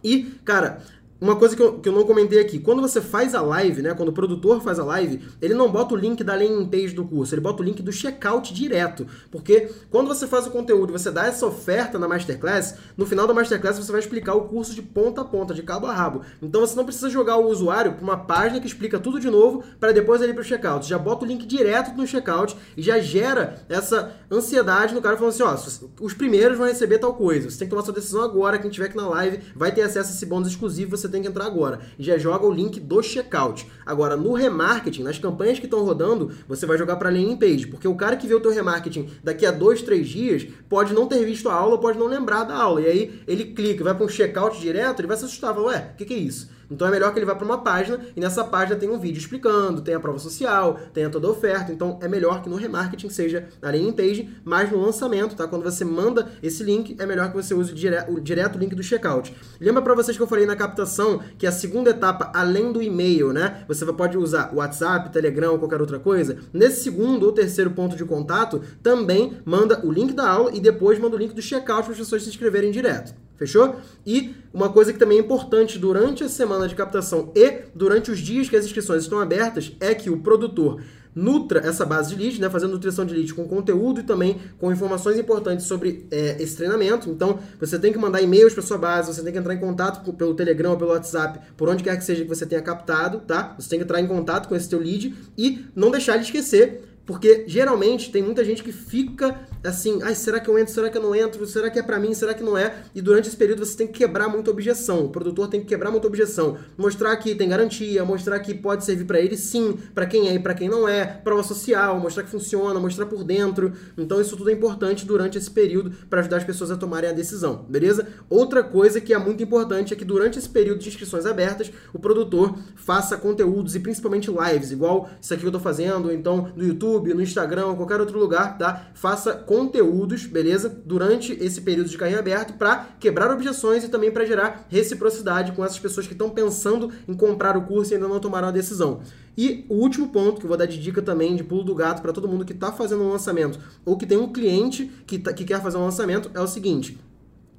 [0.04, 0.82] E, cara,
[1.22, 3.94] uma coisa que eu, que eu não comentei aqui, quando você faz a live, né,
[3.94, 7.04] quando o produtor faz a live, ele não bota o link da landing page do
[7.04, 11.12] curso, ele bota o link do checkout direto, porque quando você faz o conteúdo você
[11.12, 14.82] dá essa oferta na Masterclass, no final da Masterclass você vai explicar o curso de
[14.82, 16.22] ponta a ponta, de cabo a rabo.
[16.42, 19.62] Então você não precisa jogar o usuário para uma página que explica tudo de novo
[19.78, 20.88] para depois ele para o checkout.
[20.88, 25.32] Já bota o link direto no checkout e já gera essa ansiedade no cara falando
[25.32, 25.56] assim, ó,
[26.00, 28.86] os primeiros vão receber tal coisa, você tem que tomar sua decisão agora, quem tiver
[28.86, 31.80] aqui na live vai ter acesso a esse bônus exclusivo, você tem que entrar agora.
[31.98, 33.66] E já joga o link do checkout.
[33.86, 37.86] Agora, no remarketing, nas campanhas que estão rodando, você vai jogar para landing page, porque
[37.86, 41.24] o cara que vê o teu remarketing daqui a dois, três dias pode não ter
[41.24, 42.80] visto a aula, pode não lembrar da aula.
[42.80, 45.90] E aí ele clica, vai para um checkout direto, ele vai se assustar, fala, ué,
[45.92, 46.50] o que, que é isso?
[46.72, 49.18] Então é melhor que ele vá para uma página e nessa página tem um vídeo
[49.18, 51.72] explicando, tem a prova social, tem toda a oferta.
[51.72, 55.46] Então é melhor que no remarketing seja na landing page, mas no lançamento, tá?
[55.46, 58.82] Quando você manda esse link, é melhor que você use o, o direto link do
[58.82, 59.34] checkout.
[59.60, 63.32] Lembra para vocês que eu falei na captação que a segunda etapa, além do e-mail,
[63.32, 63.64] né?
[63.68, 66.38] Você pode usar WhatsApp, Telegram ou qualquer outra coisa.
[66.52, 70.98] Nesse segundo ou terceiro ponto de contato, também manda o link da aula e depois
[70.98, 73.14] manda o link do checkout para as pessoas se inscreverem direto.
[73.36, 73.76] Fechou?
[74.06, 78.18] E uma coisa que também é importante durante a semana de captação e durante os
[78.18, 80.80] dias que as inscrições estão abertas é que o produtor
[81.14, 84.72] nutra essa base de leads, né, fazendo nutrição de leads com conteúdo e também com
[84.72, 87.10] informações importantes sobre é, esse treinamento.
[87.10, 90.12] Então, você tem que mandar e-mails para sua base, você tem que entrar em contato
[90.14, 93.54] pelo Telegram pelo WhatsApp, por onde quer que seja que você tenha captado, tá?
[93.58, 96.91] Você tem que entrar em contato com esse teu lead e não deixar de esquecer
[97.12, 100.96] porque geralmente tem muita gente que fica assim, ai, será que eu entro, será que
[100.96, 102.74] eu não entro, será que é para mim, será que não é?
[102.94, 105.04] E durante esse período você tem que quebrar muita objeção.
[105.04, 109.04] O produtor tem que quebrar muita objeção, mostrar que tem garantia, mostrar que pode servir
[109.04, 112.30] para ele sim, para quem é e para quem não é, prova social, mostrar que
[112.30, 113.72] funciona, mostrar por dentro.
[113.96, 117.12] Então isso tudo é importante durante esse período para ajudar as pessoas a tomarem a
[117.12, 118.08] decisão, beleza?
[118.28, 121.98] Outra coisa que é muito importante é que durante esse período de inscrições abertas, o
[121.98, 126.64] produtor faça conteúdos e principalmente lives, igual isso aqui que eu tô fazendo, então no
[126.64, 128.86] YouTube, no Instagram, ou qualquer outro lugar, tá?
[128.94, 130.68] Faça conteúdos, beleza?
[130.68, 135.64] Durante esse período de caminho aberto para quebrar objeções e também para gerar reciprocidade com
[135.64, 139.00] essas pessoas que estão pensando em comprar o curso e ainda não tomaram a decisão.
[139.36, 142.02] E o último ponto que eu vou dar de dica também de pulo do gato
[142.02, 145.32] para todo mundo que está fazendo um lançamento ou que tem um cliente que, tá,
[145.32, 146.98] que quer fazer um lançamento é o seguinte: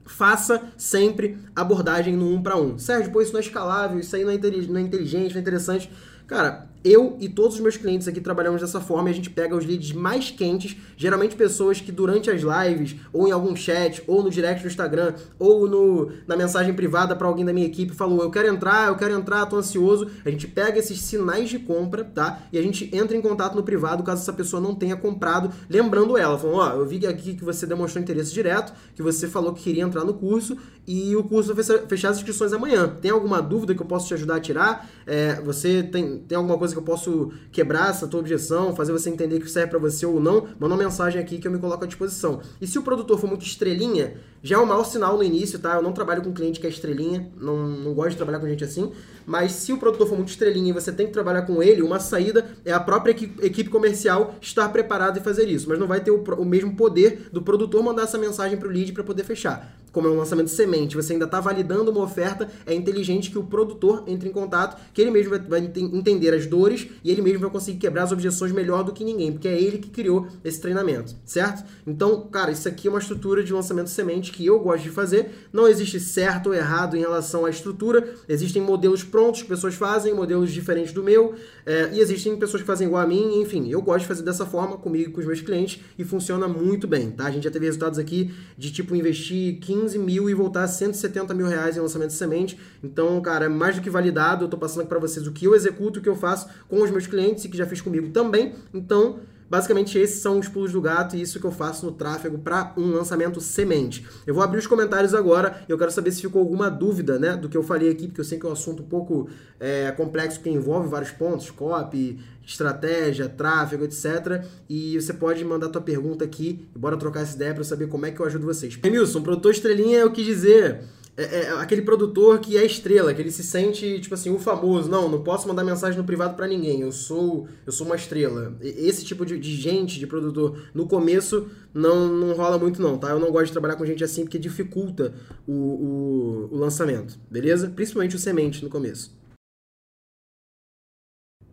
[0.05, 2.77] faça sempre abordagem no um para um.
[2.77, 5.41] Sérgio, pô, isso não é escalável, isso aí não é, não é inteligente, não é
[5.41, 5.91] interessante.
[6.27, 9.55] Cara, eu e todos os meus clientes aqui trabalhamos dessa forma e a gente pega
[9.55, 14.21] os leads mais quentes, geralmente pessoas que durante as lives, ou em algum chat, ou
[14.21, 18.21] no direct do Instagram, ou no, na mensagem privada para alguém da minha equipe falou:
[18.21, 20.09] Eu quero entrar, eu quero entrar, tô ansioso.
[20.25, 22.43] A gente pega esses sinais de compra, tá?
[22.51, 26.17] E a gente entra em contato no privado caso essa pessoa não tenha comprado, lembrando
[26.17, 29.53] ela, falando: Ó, oh, eu vi aqui que você demonstrou interesse direto, que você falou
[29.53, 32.87] que queria entrar no curso e o curso vai fechar as inscrições amanhã.
[33.01, 34.89] Tem alguma dúvida que eu posso te ajudar a tirar?
[35.07, 39.09] É, você tem, tem alguma coisa que eu posso quebrar essa tua objeção, fazer você
[39.09, 40.47] entender que serve para você ou não?
[40.59, 42.41] Manda uma mensagem aqui que eu me coloco à disposição.
[42.59, 45.75] E se o produtor for muito estrelinha, já é um mau sinal no início, tá?
[45.75, 48.63] Eu não trabalho com cliente que é estrelinha, não, não gosto de trabalhar com gente
[48.63, 48.91] assim.
[49.25, 51.99] Mas se o produtor for muito estrelinha e você tem que trabalhar com ele, uma
[51.99, 55.69] saída é a própria equipe comercial estar preparada e fazer isso.
[55.69, 58.71] Mas não vai ter o, o mesmo poder do produtor mandar essa mensagem para o
[58.71, 62.49] lead para poder fechar como é um lançamento semente, você ainda está validando uma oferta,
[62.65, 66.47] é inteligente que o produtor entre em contato, que ele mesmo vai, vai, entender as
[66.47, 69.61] dores e ele mesmo vai conseguir quebrar as objeções melhor do que ninguém, porque é
[69.61, 71.63] ele que criou esse treinamento, certo?
[71.85, 75.29] Então, cara, isso aqui é uma estrutura de lançamento semente que eu gosto de fazer.
[75.53, 80.11] Não existe certo ou errado em relação à estrutura, existem modelos prontos que pessoas fazem,
[80.13, 81.35] modelos diferentes do meu,
[81.67, 84.45] é, e existem pessoas que fazem igual a mim, enfim, eu gosto de fazer dessa
[84.45, 87.25] forma comigo e com os meus clientes e funciona muito bem, tá?
[87.25, 91.33] A gente já teve resultados aqui de tipo investir 15 mil e voltar a 170
[91.33, 92.59] mil reais em lançamento de semente.
[92.83, 94.45] Então, cara, é mais do que validado.
[94.45, 96.81] Eu tô passando aqui para vocês o que eu executo, o que eu faço com
[96.81, 98.55] os meus clientes e que já fiz comigo também.
[98.73, 99.19] Então,
[99.53, 102.73] Basicamente, esses são os pulos do gato e isso que eu faço no tráfego para
[102.75, 104.03] um lançamento semente.
[104.25, 107.37] Eu vou abrir os comentários agora e eu quero saber se ficou alguma dúvida né,
[107.37, 109.91] do que eu falei aqui, porque eu sei que é um assunto um pouco é,
[109.91, 114.43] complexo, que envolve vários pontos, copy, estratégia, tráfego, etc.
[114.67, 118.07] E você pode mandar tua pergunta aqui e bora trocar essa ideia para saber como
[118.07, 118.79] é que eu ajudo vocês.
[118.83, 120.81] Emilson, produtor estrelinha, eu quis dizer
[121.15, 124.89] é, é, aquele produtor que é estrela, que ele se sente, tipo assim, o famoso.
[124.89, 126.81] Não, não posso mandar mensagem no privado para ninguém.
[126.81, 128.57] Eu sou eu sou uma estrela.
[128.61, 133.09] Esse tipo de, de, gente, de produtor, no começo não, não rola muito não, tá?
[133.09, 135.13] Eu não gosto de trabalhar com gente assim porque dificulta
[135.47, 137.69] o, o, o lançamento, beleza?
[137.69, 139.15] Principalmente o semente no começo.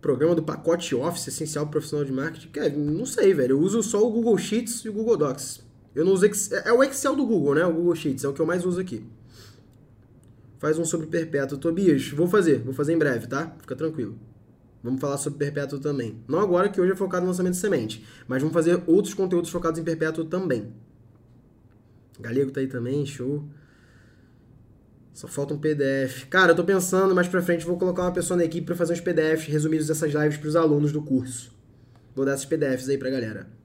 [0.00, 2.48] Programa do pacote Office essencial profissional de marketing.
[2.48, 3.52] Cara, não sei, velho.
[3.52, 5.62] Eu uso só o Google Sheets e o Google Docs.
[5.94, 7.66] Eu não uso Excel, é o Excel do Google, né?
[7.66, 9.04] O Google Sheets é o que eu mais uso aqui.
[10.60, 11.56] Faz um sobre perpétuo.
[11.56, 13.56] Tobias, vou fazer, vou fazer em breve, tá?
[13.58, 14.16] Fica tranquilo.
[14.82, 16.22] Vamos falar sobre perpétuo também.
[16.28, 19.50] Não agora, que hoje é focado no lançamento de semente, mas vamos fazer outros conteúdos
[19.50, 20.72] focados em perpétuo também.
[22.20, 23.48] Galego tá aí também, show.
[25.14, 26.26] Só falta um PDF.
[26.28, 28.92] Cara, eu tô pensando mais pra frente, vou colocar uma pessoa na equipe para fazer
[28.92, 31.56] uns PDFs resumidos dessas lives pros alunos do curso.
[32.14, 33.59] Vou dar esses PDFs aí pra galera.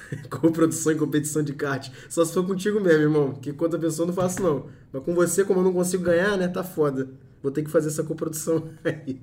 [0.30, 1.90] Co-produção e competição de kart.
[2.08, 3.32] Só se for contigo mesmo, irmão.
[3.34, 4.66] Que com outra pessoa não faço, não.
[4.92, 6.48] Mas com você, como eu não consigo ganhar, né?
[6.48, 7.08] Tá foda.
[7.42, 9.20] Vou ter que fazer essa coprodução aí.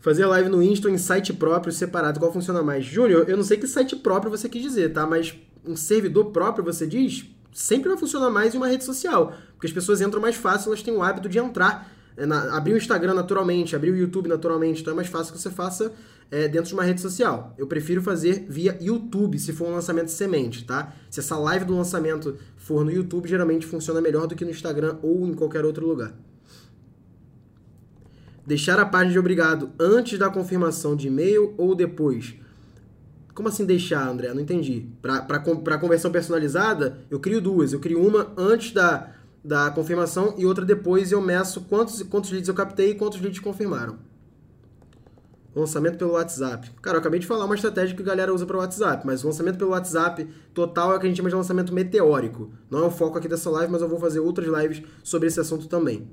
[0.00, 2.84] Fazer live no Insta em site próprio separado, qual funciona mais?
[2.84, 5.06] Júnior, eu não sei que site próprio você quis dizer, tá?
[5.06, 9.34] Mas um servidor próprio, você diz, sempre vai funcionar mais em uma rede social.
[9.52, 11.92] Porque as pessoas entram mais fácil, elas têm o hábito de entrar.
[12.18, 15.40] É, na, abrir o Instagram naturalmente, abrir o YouTube naturalmente, então é mais fácil que
[15.40, 15.92] você faça
[16.30, 17.54] é, dentro de uma rede social.
[17.56, 20.92] Eu prefiro fazer via YouTube, se for um lançamento semente, tá?
[21.08, 24.96] Se essa live do lançamento for no YouTube, geralmente funciona melhor do que no Instagram
[25.00, 26.12] ou em qualquer outro lugar.
[28.44, 32.34] Deixar a página de obrigado antes da confirmação de e-mail ou depois?
[33.34, 34.34] Como assim deixar, André?
[34.34, 34.88] Não entendi.
[35.00, 37.72] Para conversão personalizada, eu crio duas.
[37.72, 39.12] Eu crio uma antes da,
[39.44, 43.40] da confirmação e outra depois eu meço quantos, quantos leads eu captei e quantos leads
[43.40, 43.98] confirmaram.
[45.54, 46.70] Lançamento pelo WhatsApp.
[46.82, 49.24] Cara, eu acabei de falar uma estratégia que a galera usa para o WhatsApp, mas
[49.24, 52.52] o lançamento pelo WhatsApp total é o que a gente chama de lançamento meteórico.
[52.70, 55.40] Não é o foco aqui dessa live, mas eu vou fazer outras lives sobre esse
[55.40, 56.08] assunto também.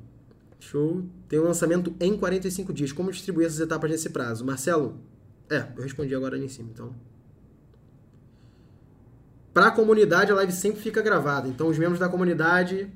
[0.60, 1.04] Show.
[1.28, 2.92] Tem um lançamento em 45 dias.
[2.92, 4.44] Como distribuir essas etapas nesse prazo?
[4.44, 5.00] Marcelo?
[5.50, 6.96] É, eu respondi agora ali em cima, então.
[9.54, 11.48] Para a comunidade, a live sempre fica gravada.
[11.48, 12.92] Então, os membros da comunidade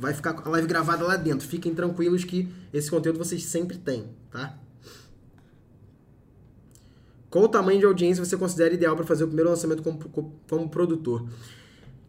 [0.00, 1.46] vai ficar a live gravada lá dentro.
[1.46, 4.58] Fiquem tranquilos que esse conteúdo vocês sempre têm, tá?
[7.28, 10.00] Qual o tamanho de audiência você considera ideal para fazer o primeiro lançamento como,
[10.48, 11.28] como produtor?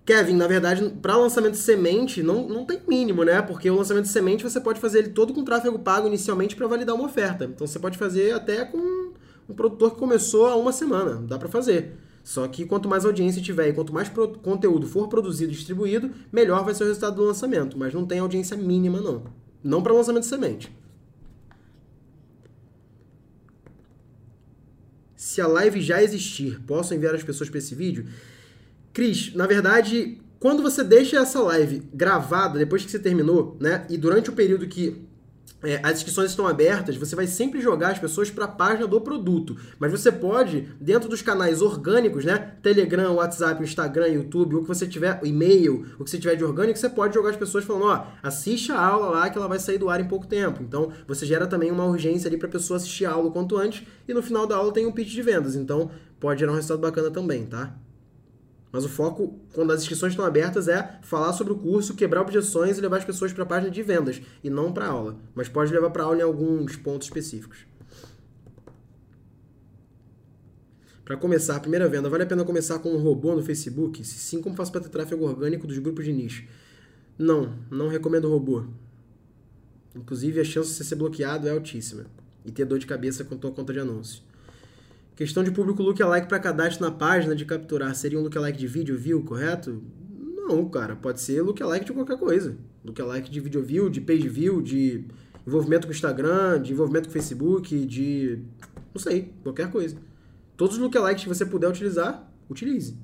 [0.03, 3.39] Kevin, na verdade, para lançamento semente, não, não tem mínimo, né?
[3.41, 6.95] Porque o lançamento semente você pode fazer ele todo com tráfego pago inicialmente para validar
[6.95, 7.45] uma oferta.
[7.45, 9.11] Então você pode fazer até com
[9.47, 11.21] um produtor que começou há uma semana.
[11.27, 11.95] Dá para fazer.
[12.23, 14.09] Só que quanto mais audiência tiver e quanto mais
[14.41, 17.77] conteúdo for produzido e distribuído, melhor vai ser o resultado do lançamento.
[17.77, 19.23] Mas não tem audiência mínima, não.
[19.63, 20.71] Não para lançamento de semente.
[25.21, 28.07] se a live já existir, posso enviar as pessoas para esse vídeo?
[28.91, 33.97] Cris, na verdade, quando você deixa essa live gravada depois que você terminou, né, e
[33.97, 35.05] durante o período que
[35.63, 38.99] é, as inscrições estão abertas, você vai sempre jogar as pessoas para a página do
[38.99, 39.55] produto.
[39.79, 42.55] Mas você pode, dentro dos canais orgânicos, né?
[42.61, 46.77] Telegram, WhatsApp, Instagram, YouTube, o que você tiver, e-mail, o que você tiver de orgânico,
[46.79, 49.77] você pode jogar as pessoas falando, ó, assiste a aula lá que ela vai sair
[49.77, 50.63] do ar em pouco tempo.
[50.63, 53.57] Então, você gera também uma urgência ali para a pessoa assistir a aula o quanto
[53.57, 55.55] antes e no final da aula tem um pitch de vendas.
[55.55, 57.75] Então, pode gerar um resultado bacana também, tá?
[58.71, 62.77] Mas o foco, quando as inscrições estão abertas, é falar sobre o curso, quebrar objeções
[62.77, 65.17] e levar as pessoas para a página de vendas e não para aula.
[65.35, 67.65] Mas pode levar para aula em alguns pontos específicos.
[71.03, 74.01] Para começar a primeira venda, vale a pena começar com um robô no Facebook?
[74.05, 76.45] Se sim, como faço para ter tráfego orgânico dos grupos de nicho?
[77.17, 78.63] Não, não recomendo robô.
[79.93, 82.05] Inclusive, a chance de você ser bloqueado é altíssima.
[82.45, 84.23] E ter dor de cabeça com a tua conta de anúncio.
[85.21, 87.93] Questão de público lookalike para cadastro na página de capturar.
[87.93, 89.79] Seria um lookalike de vídeo view, correto?
[90.35, 90.95] Não, cara.
[90.95, 92.57] Pode ser lookalike de qualquer coisa.
[92.83, 95.05] Lookalike de vídeo view, de page view, de
[95.45, 98.39] envolvimento com o Instagram, de envolvimento com o Facebook, de...
[98.91, 99.95] Não sei, qualquer coisa.
[100.57, 102.97] Todos os lookalikes que você puder utilizar, utilize.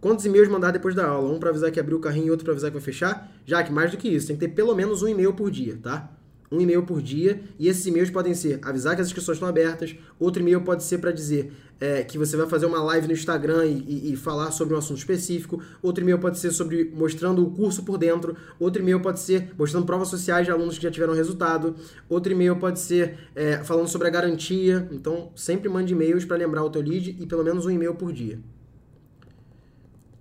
[0.00, 1.34] Quantos e-mails mandar depois da aula?
[1.34, 3.32] Um para avisar que abriu o carrinho e outro para avisar que vai fechar?
[3.44, 5.76] Já que mais do que isso, tem que ter pelo menos um e-mail por dia,
[5.82, 6.16] tá?
[6.50, 9.94] Um e-mail por dia, e esses e-mails podem ser avisar que as inscrições estão abertas,
[10.18, 13.66] outro e-mail pode ser para dizer é, que você vai fazer uma live no Instagram
[13.66, 17.50] e, e, e, falar sobre um assunto específico, outro e-mail pode ser sobre mostrando o
[17.50, 21.14] curso por dentro, outro e-mail pode ser mostrando provas sociais de alunos que já tiveram
[21.14, 21.76] resultado,
[22.08, 26.64] outro e-mail pode ser é, falando sobre a garantia, então sempre mande e-mails para lembrar
[26.64, 28.40] o teu lead e pelo menos um e-mail por dia.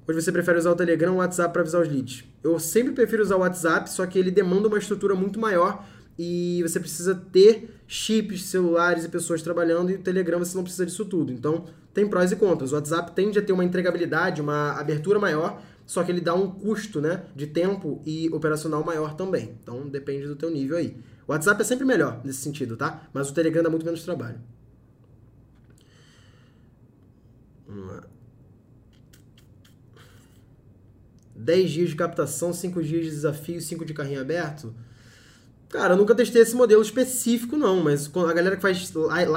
[0.07, 2.23] Hoje você prefere usar o Telegram ou o WhatsApp para avisar os leads?
[2.41, 5.85] Eu sempre prefiro usar o WhatsApp, só que ele demanda uma estrutura muito maior
[6.17, 10.86] e você precisa ter chips, celulares e pessoas trabalhando, e o Telegram você não precisa
[10.86, 11.32] disso tudo.
[11.32, 12.71] Então, tem prós e contras.
[12.71, 16.51] O WhatsApp tende a ter uma entregabilidade, uma abertura maior, só que ele dá um
[16.51, 19.58] custo né, de tempo e operacional maior também.
[19.62, 20.97] Então, depende do teu nível aí.
[21.27, 23.08] O WhatsApp é sempre melhor nesse sentido, tá?
[23.13, 24.39] Mas o Telegram dá muito menos trabalho.
[27.67, 28.03] Vamos lá.
[31.36, 34.73] 10 dias de captação, 5 dias de desafio, 5 de carrinho aberto.
[35.69, 38.91] Cara, eu nunca testei esse modelo específico, não, mas a galera que faz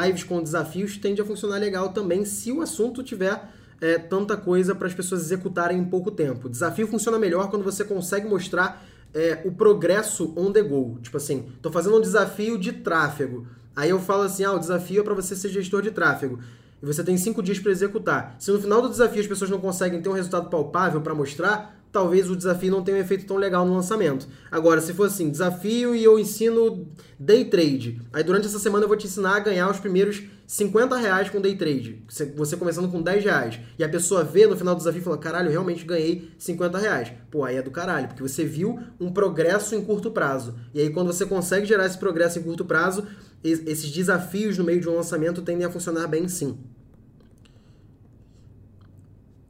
[0.04, 4.74] lives com desafios tende a funcionar legal também se o assunto tiver é, tanta coisa
[4.74, 6.48] para as pessoas executarem em pouco tempo.
[6.48, 10.98] Desafio funciona melhor quando você consegue mostrar é, o progresso on the go.
[11.02, 13.46] Tipo assim, tô fazendo um desafio de tráfego.
[13.74, 16.38] Aí eu falo assim, ah, o desafio é para você ser gestor de tráfego.
[16.82, 18.36] E você tem cinco dias para executar.
[18.38, 21.79] Se no final do desafio as pessoas não conseguem ter um resultado palpável para mostrar,
[21.92, 24.28] talvez o desafio não tenha um efeito tão legal no lançamento.
[24.50, 26.86] Agora, se for assim, desafio e eu ensino
[27.18, 30.96] day trade, aí durante essa semana eu vou te ensinar a ganhar os primeiros 50
[30.96, 32.02] reais com day trade,
[32.34, 35.16] você começando com 10 reais, e a pessoa vê no final do desafio e fala,
[35.16, 37.12] caralho, eu realmente ganhei 50 reais.
[37.30, 40.56] Pô, aí é do caralho, porque você viu um progresso em curto prazo.
[40.74, 43.06] E aí quando você consegue gerar esse progresso em curto prazo,
[43.44, 46.58] esses desafios no meio de um lançamento tendem a funcionar bem sim.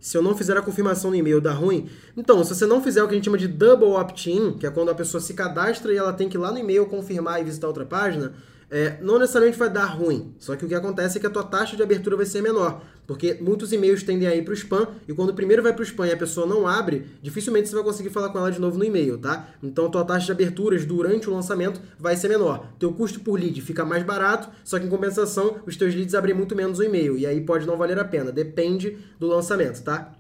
[0.01, 1.91] Se eu não fizer a confirmação no e-mail, dá ruim?
[2.17, 4.71] Então, se você não fizer o que a gente chama de double opt-in, que é
[4.71, 7.45] quando a pessoa se cadastra e ela tem que ir lá no e-mail confirmar e
[7.45, 8.33] visitar outra página,
[8.71, 10.35] é, não necessariamente vai dar ruim.
[10.39, 12.83] Só que o que acontece é que a tua taxa de abertura vai ser menor.
[13.07, 15.81] Porque muitos e-mails tendem a ir para o spam, e quando o primeiro vai para
[15.81, 18.61] o spam e a pessoa não abre, dificilmente você vai conseguir falar com ela de
[18.61, 19.49] novo no e-mail, tá?
[19.63, 22.73] Então a tua taxa de aberturas durante o lançamento vai ser menor.
[22.79, 26.35] Teu custo por lead fica mais barato, só que em compensação, os teus leads abrem
[26.35, 27.19] muito menos o e-mail.
[27.19, 28.31] E aí pode não valer a pena.
[28.31, 30.15] Depende do lançamento, tá?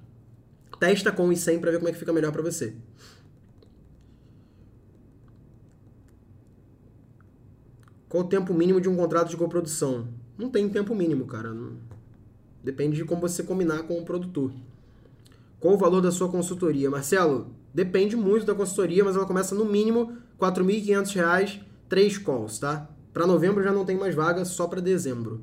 [0.80, 2.74] Testa com e sem para ver como é que fica melhor para você.
[8.08, 10.08] Qual o tempo mínimo de um contrato de coprodução?
[10.36, 11.54] Não tem tempo mínimo, cara.
[11.54, 11.89] Não...
[12.62, 14.52] Depende de como você combinar com o produtor.
[15.58, 16.90] Qual o valor da sua consultoria?
[16.90, 22.88] Marcelo, depende muito da consultoria, mas ela começa no mínimo R$ 4.500, três calls, tá?
[23.12, 25.42] Para novembro já não tem mais vaga, só para dezembro.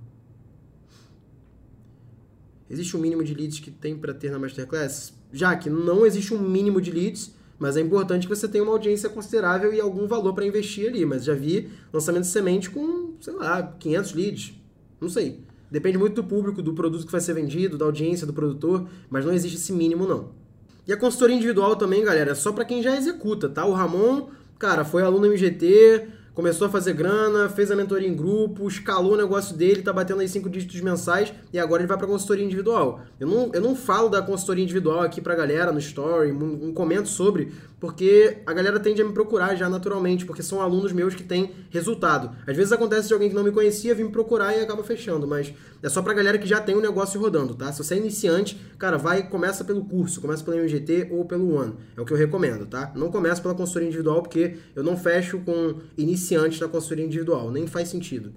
[2.70, 5.14] Existe um mínimo de leads que tem para ter na Masterclass?
[5.32, 8.74] Já que não existe um mínimo de leads, mas é importante que você tenha uma
[8.74, 11.06] audiência considerável e algum valor para investir ali.
[11.06, 14.54] Mas já vi lançamento de semente com, sei lá, 500 leads.
[15.00, 15.47] Não sei.
[15.70, 19.26] Depende muito do público, do produto que vai ser vendido, da audiência do produtor, mas
[19.26, 20.32] não existe esse mínimo não.
[20.88, 23.66] E a consultoria individual também, galera, é só para quem já executa, tá?
[23.66, 28.68] O Ramon, cara, foi aluno MGT, começou a fazer grana, fez a mentoria em grupo,
[28.68, 32.06] escalou o negócio dele, tá batendo aí cinco dígitos mensais e agora ele vai pra
[32.06, 33.02] consultoria individual.
[33.20, 37.10] Eu não, eu não falo da consultoria individual aqui pra galera no story, um comento
[37.10, 41.24] sobre, porque a galera tende a me procurar já naturalmente, porque são alunos meus que
[41.24, 42.36] têm resultado.
[42.48, 45.28] Às vezes acontece de alguém que não me conhecia vir me procurar e acaba fechando,
[45.28, 47.72] mas é só pra galera que já tem o um negócio rodando, tá?
[47.72, 51.76] Se você é iniciante, cara, vai começa pelo curso, começa pelo MGT ou pelo One.
[51.96, 52.92] É o que eu recomendo, tá?
[52.96, 57.68] Não começa pela consultoria individual, porque eu não fecho com iniciantes da consultoria individual, nem
[57.68, 58.34] faz sentido.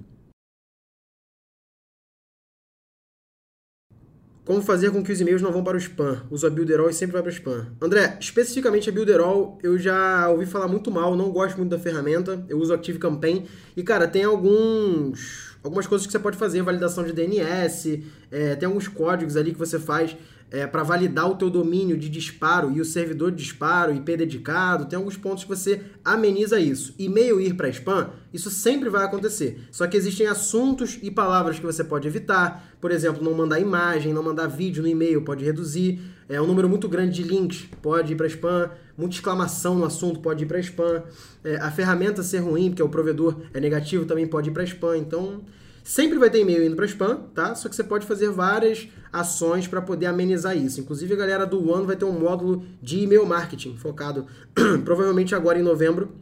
[4.51, 6.23] Como fazer com que os e-mails não vão para o spam?
[6.29, 7.69] Uso a Builderall e sempre vai para o spam.
[7.81, 12.45] André, especificamente a Builderall, eu já ouvi falar muito mal, não gosto muito da ferramenta.
[12.49, 13.47] Eu uso Active Campaign.
[13.77, 18.67] E, cara, tem alguns algumas coisas que você pode fazer, validação de DNS, é, tem
[18.67, 20.17] alguns códigos ali que você faz
[20.51, 24.87] é, para validar o teu domínio de disparo e o servidor de disparo, IP dedicado,
[24.87, 26.95] tem alguns pontos que você ameniza isso.
[26.99, 29.61] E-mail ir para spam, isso sempre vai acontecer.
[29.71, 32.69] Só que existem assuntos e palavras que você pode evitar.
[32.81, 36.01] Por exemplo, não mandar imagem, não mandar vídeo no e-mail, pode reduzir.
[36.29, 38.71] É um número muito grande de links, pode ir para spam.
[38.97, 41.03] Muita exclamação no assunto pode ir para spam.
[41.45, 44.97] É, a ferramenta ser ruim, porque o provedor é negativo, também pode ir para spam.
[44.97, 45.43] Então,
[45.83, 47.55] Sempre vai ter e-mail indo para spam, tá?
[47.55, 50.81] Só que você pode fazer várias ações para poder amenizar isso.
[50.81, 54.27] Inclusive a galera do One vai ter um módulo de e-mail marketing focado,
[54.85, 56.13] provavelmente agora em novembro,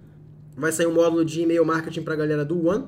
[0.57, 2.87] vai sair um módulo de e-mail marketing para a galera do One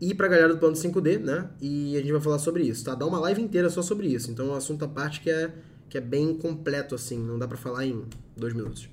[0.00, 1.48] e para a galera do plano 5D, né?
[1.60, 2.94] E a gente vai falar sobre isso, tá?
[2.94, 4.30] Dá uma live inteira só sobre isso.
[4.30, 5.52] Então é um assunto à parte que é,
[5.88, 7.18] que é bem completo, assim.
[7.18, 8.04] Não dá para falar em
[8.36, 8.88] dois minutos.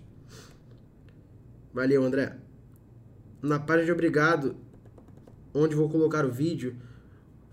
[1.73, 2.37] Valeu, André.
[3.41, 4.55] Na página de obrigado,
[5.53, 6.75] onde vou colocar o vídeo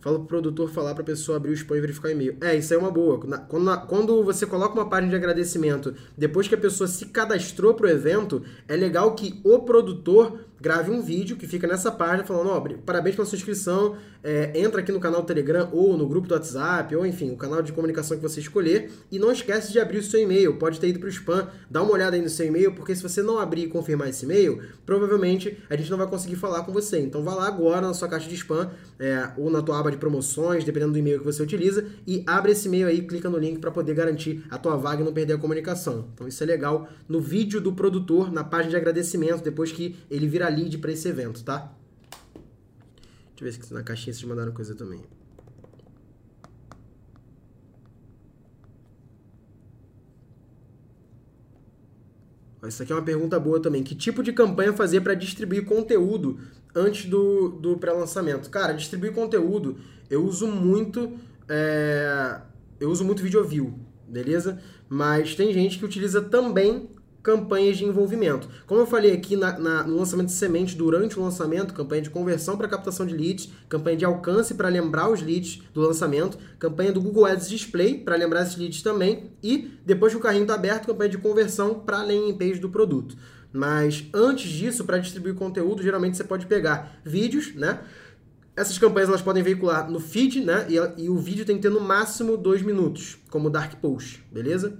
[0.01, 2.37] Fala pro produtor falar pra pessoa abrir o spam e verificar o e-mail.
[2.41, 3.19] É, isso aí é uma boa.
[3.49, 7.89] Quando, quando você coloca uma página de agradecimento depois que a pessoa se cadastrou pro
[7.89, 12.61] evento, é legal que o produtor grave um vídeo que fica nessa página falando, ó,
[12.85, 16.35] parabéns pela sua inscrição, é, entra aqui no canal do Telegram ou no grupo do
[16.35, 19.99] WhatsApp, ou enfim, o canal de comunicação que você escolher, e não esquece de abrir
[19.99, 22.47] o seu e-mail, pode ter ido para o spam, dá uma olhada aí no seu
[22.47, 26.07] e-mail, porque se você não abrir e confirmar esse e-mail, provavelmente a gente não vai
[26.07, 26.99] conseguir falar com você.
[26.99, 29.97] Então vá lá agora na sua caixa de spam, é, ou na tua aba de
[29.97, 33.59] promoções, dependendo do e-mail que você utiliza, e abre esse e-mail aí, clica no link
[33.59, 36.09] para poder garantir a tua vaga e não perder a comunicação.
[36.15, 40.27] Então isso é legal no vídeo do produtor, na página de agradecimento, depois que ele
[40.49, 41.73] lead para esse evento, tá?
[43.37, 45.01] Deixa eu ver se na caixinha vocês mandaram coisa também.
[52.67, 53.83] Isso aqui é uma pergunta boa também.
[53.83, 56.39] Que tipo de campanha fazer para distribuir conteúdo
[56.75, 58.51] antes do, do pré-lançamento?
[58.51, 59.79] Cara, distribuir conteúdo,
[60.11, 61.17] eu uso muito.
[61.49, 62.41] É,
[62.79, 63.79] eu uso muito vídeo view.
[64.07, 64.61] beleza?
[64.89, 66.91] Mas tem gente que utiliza também
[67.29, 68.49] campanhas de envolvimento.
[68.67, 72.09] Como eu falei aqui na, na, no lançamento de semente, durante o lançamento, campanha de
[72.09, 76.91] conversão para captação de leads, campanha de alcance para lembrar os leads do lançamento, campanha
[76.91, 80.55] do Google Ads Display para lembrar esses leads também, e depois que o carrinho está
[80.55, 83.15] aberto, campanha de conversão para a landing page do produto.
[83.53, 87.81] Mas antes disso, para distribuir conteúdo, geralmente você pode pegar vídeos, né?
[88.57, 90.67] Essas campanhas elas podem veicular no feed, né?
[90.67, 94.79] E, e o vídeo tem que ter no máximo dois minutos, como Dark Post, beleza?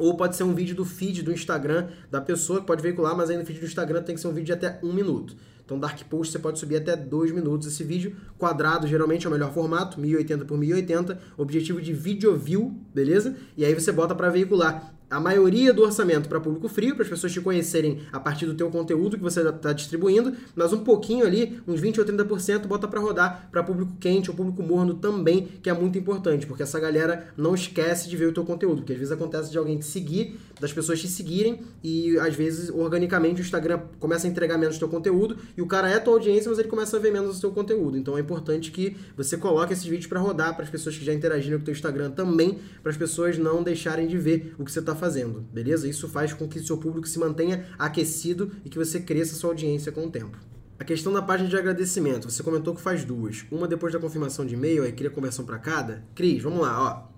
[0.00, 3.30] Ou pode ser um vídeo do feed do Instagram da pessoa que pode veicular, mas
[3.30, 5.36] aí no feed do Instagram tem que ser um vídeo de até um minuto.
[5.64, 8.16] Então, Dark Post você pode subir até dois minutos esse vídeo.
[8.36, 11.20] Quadrado geralmente é o melhor formato, 1080 por 1080.
[11.36, 13.36] Objetivo de video view, beleza?
[13.56, 17.08] E aí você bota para veicular a maioria do orçamento para público frio, para as
[17.08, 21.26] pessoas te conhecerem a partir do teu conteúdo que você está distribuindo, mas um pouquinho
[21.26, 25.48] ali, uns 20 ou 30%, bota para rodar para público quente ou público morno também,
[25.62, 28.92] que é muito importante, porque essa galera não esquece de ver o teu conteúdo, porque
[28.92, 33.40] às vezes acontece de alguém te seguir, das pessoas te seguirem e às vezes organicamente
[33.40, 36.58] o Instagram começa a entregar menos teu conteúdo e o cara é tua audiência, mas
[36.58, 37.96] ele começa a ver menos o teu conteúdo.
[37.96, 41.12] Então é importante que você coloque esses vídeos para rodar para as pessoas que já
[41.12, 44.70] interagiram com o teu Instagram também, para as pessoas não deixarem de ver o que
[44.70, 45.88] você está fazendo, beleza?
[45.88, 49.90] Isso faz com que seu público se mantenha aquecido e que você cresça sua audiência
[49.90, 50.38] com o tempo.
[50.78, 53.44] A questão da página de agradecimento, você comentou que faz duas.
[53.50, 56.04] Uma depois da confirmação de e-mail, aí cria conversão para cada.
[56.14, 57.10] Cris, vamos lá, ó.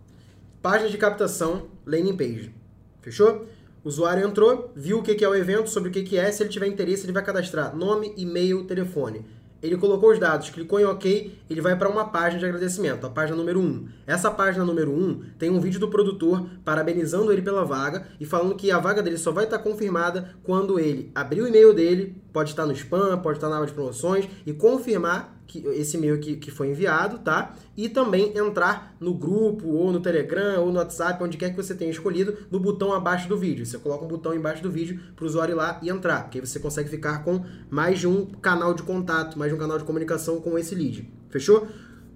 [0.62, 2.54] Página de captação, landing page.
[3.00, 3.46] Fechou?
[3.84, 6.50] O usuário entrou, viu o que é o evento, sobre o que é, se ele
[6.50, 9.24] tiver interesse, ele vai cadastrar nome, e-mail, telefone
[9.62, 13.10] ele colocou os dados, clicou em OK, ele vai para uma página de agradecimento, a
[13.10, 13.88] página número 1.
[14.06, 18.56] Essa página número 1 tem um vídeo do produtor parabenizando ele pela vaga e falando
[18.56, 22.50] que a vaga dele só vai estar confirmada quando ele abrir o e-mail dele, pode
[22.50, 26.36] estar no spam, pode estar na aba de promoções e confirmar que, esse e-mail que,
[26.36, 27.54] que foi enviado, tá?
[27.76, 31.74] E também entrar no grupo, ou no Telegram, ou no WhatsApp, onde quer que você
[31.74, 33.64] tenha escolhido, no botão abaixo do vídeo.
[33.66, 36.38] Você coloca um botão embaixo do vídeo para o usuário ir lá e entrar, porque
[36.38, 39.78] aí você consegue ficar com mais de um canal de contato, mais de um canal
[39.78, 41.10] de comunicação com esse lead.
[41.28, 41.66] Fechou?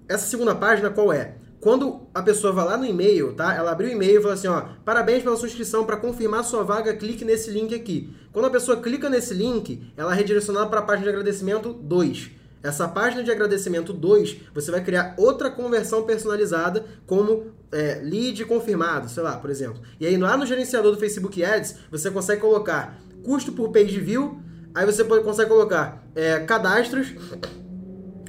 [0.07, 1.35] Essa segunda página qual é?
[1.59, 3.53] Quando a pessoa vai lá no e-mail, tá?
[3.53, 6.63] Ela abriu o e-mail e fala assim, ó, parabéns pela sua inscrição, para confirmar sua
[6.63, 8.13] vaga, clique nesse link aqui.
[8.31, 12.36] Quando a pessoa clica nesse link, ela é redirecionada para a página de agradecimento 2.
[12.67, 19.09] Essa página de agradecimento 2, você vai criar outra conversão personalizada como é, lead confirmado,
[19.09, 19.81] sei lá, por exemplo.
[19.97, 24.41] E aí lá no gerenciador do Facebook Ads, você consegue colocar custo por page view,
[24.75, 27.07] aí você pode, consegue colocar é, cadastros,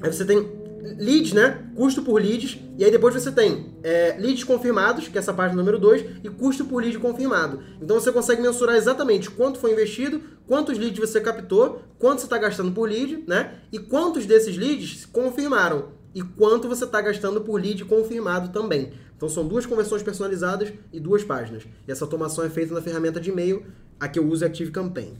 [0.00, 0.57] aí você tem
[0.98, 1.66] leads, né?
[1.74, 2.58] Custo por leads.
[2.76, 6.28] E aí depois você tem é, leads confirmados, que é essa página número 2, e
[6.28, 7.60] custo por lead confirmado.
[7.80, 12.38] Então você consegue mensurar exatamente quanto foi investido, quantos leads você captou, quanto você está
[12.38, 13.54] gastando por lead, né?
[13.72, 15.96] E quantos desses leads confirmaram.
[16.14, 18.92] E quanto você está gastando por lead confirmado também.
[19.16, 21.64] Então são duas conversões personalizadas e duas páginas.
[21.86, 23.66] E essa automação é feita na ferramenta de e-mail,
[23.98, 25.18] a que eu uso é Active Campaign.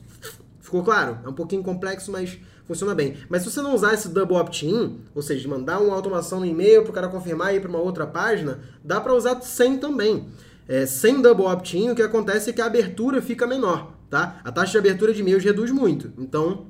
[0.69, 1.19] Ficou claro?
[1.25, 3.17] É um pouquinho complexo, mas funciona bem.
[3.31, 6.83] Mas se você não usar esse double opt-in, ou seja, mandar uma automação no e-mail
[6.83, 10.29] para o cara confirmar e ir para uma outra página, dá para usar sem também.
[10.69, 14.43] É, sem double opt-in, o que acontece é que a abertura fica menor, tá?
[14.45, 16.13] A taxa de abertura de e-mails reduz muito.
[16.19, 16.67] Então,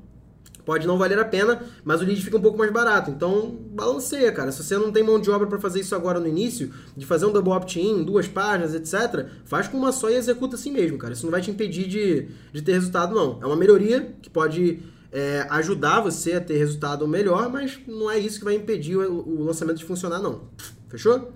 [0.69, 3.11] pode não valer a pena, mas o lead fica um pouco mais barato.
[3.11, 4.53] Então, balanceia, cara.
[4.53, 7.25] Se você não tem mão de obra para fazer isso agora no início, de fazer
[7.25, 11.15] um double opt-in, duas páginas, etc., faz com uma só e executa assim mesmo, cara.
[11.15, 13.39] Isso não vai te impedir de, de ter resultado, não.
[13.41, 18.19] É uma melhoria que pode é, ajudar você a ter resultado melhor, mas não é
[18.19, 20.51] isso que vai impedir o, o lançamento de funcionar, não.
[20.91, 21.33] Fechou?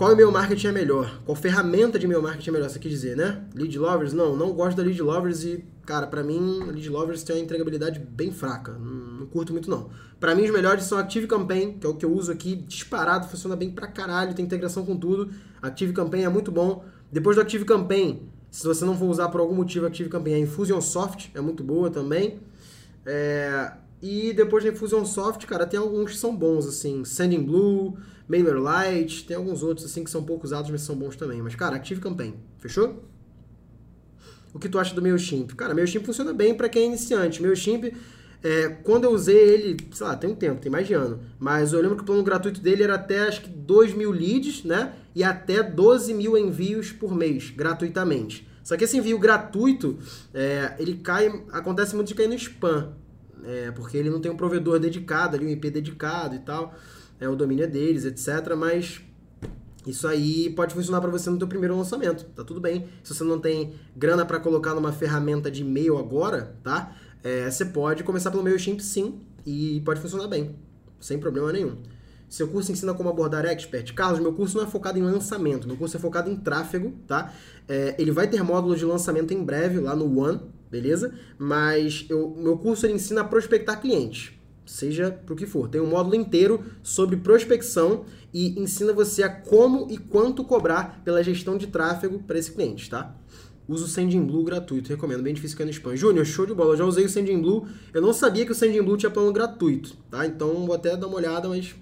[0.00, 1.20] Qual e-mail marketing é melhor?
[1.26, 2.70] Qual ferramenta de e-mail marketing é melhor?
[2.70, 3.44] Você quer dizer, né?
[3.54, 4.14] Lead Lovers?
[4.14, 8.00] Não, não gosto da Lead Lovers e, cara, para mim, Lead Lovers tem uma entregabilidade
[8.00, 8.72] bem fraca.
[8.72, 9.90] Não, não curto muito, não.
[10.18, 13.28] Para mim, os melhores são Active Campaign, que é o que eu uso aqui, disparado,
[13.28, 15.30] funciona bem pra caralho, tem integração com tudo.
[15.60, 16.82] Active Campaign é muito bom.
[17.12, 20.38] Depois do Active Campaign, se você não for usar por algum motivo Active Campaign, a
[20.38, 22.40] Infusionsoft é muito boa também.
[23.04, 23.70] É,
[24.00, 27.98] e depois da Infusionsoft, cara, tem alguns que são bons, assim, Sending Blue,
[28.30, 31.42] MailerLite, tem alguns outros, assim, que são pouco usados, mas são bons também.
[31.42, 33.02] Mas, cara, Active Campaign, fechou?
[34.54, 35.52] O que tu acha do MailChimp?
[35.56, 37.42] Cara, MailChimp funciona bem para quem é iniciante.
[37.42, 37.92] MailChimp,
[38.40, 41.72] é, quando eu usei ele, sei lá, tem um tempo, tem mais de ano, mas
[41.72, 44.92] eu lembro que o plano gratuito dele era até, acho que 2 mil leads, né?
[45.12, 48.48] E até 12 mil envios por mês, gratuitamente.
[48.62, 49.98] Só que esse envio gratuito,
[50.32, 52.92] é, ele cai, acontece muito de cair no spam,
[53.44, 56.74] é, porque ele não tem um provedor dedicado, ali, um IP dedicado e tal,
[57.20, 58.54] é, o domínio é deles, etc.
[58.56, 59.02] Mas
[59.86, 62.88] isso aí pode funcionar para você no teu primeiro lançamento, tá tudo bem.
[63.02, 66.96] Se você não tem grana para colocar numa ferramenta de e-mail agora, tá?
[67.22, 70.56] É, você pode começar pelo MailChimp sim e pode funcionar bem,
[70.98, 71.76] sem problema nenhum.
[72.28, 73.92] Seu curso ensina como abordar expert?
[73.92, 77.32] Carlos, meu curso não é focado em lançamento, meu curso é focado em tráfego, tá?
[77.66, 80.40] É, ele vai ter módulo de lançamento em breve lá no One,
[80.70, 81.12] beleza?
[81.36, 84.32] Mas eu, meu curso ele ensina a prospectar clientes,
[84.70, 85.68] seja pro que for.
[85.68, 91.24] Tem um módulo inteiro sobre prospecção e ensina você a como e quanto cobrar pela
[91.24, 93.16] gestão de tráfego para esse cliente, tá?
[93.68, 95.96] Uso o Sendinblue gratuito, recomendo, bem difícil cair no spam.
[95.96, 98.96] Júnior, show de bola, eu já usei o Sendinblue, eu não sabia que o Sendinblue
[98.96, 100.24] tinha plano gratuito, tá?
[100.24, 101.74] Então vou até dar uma olhada, mas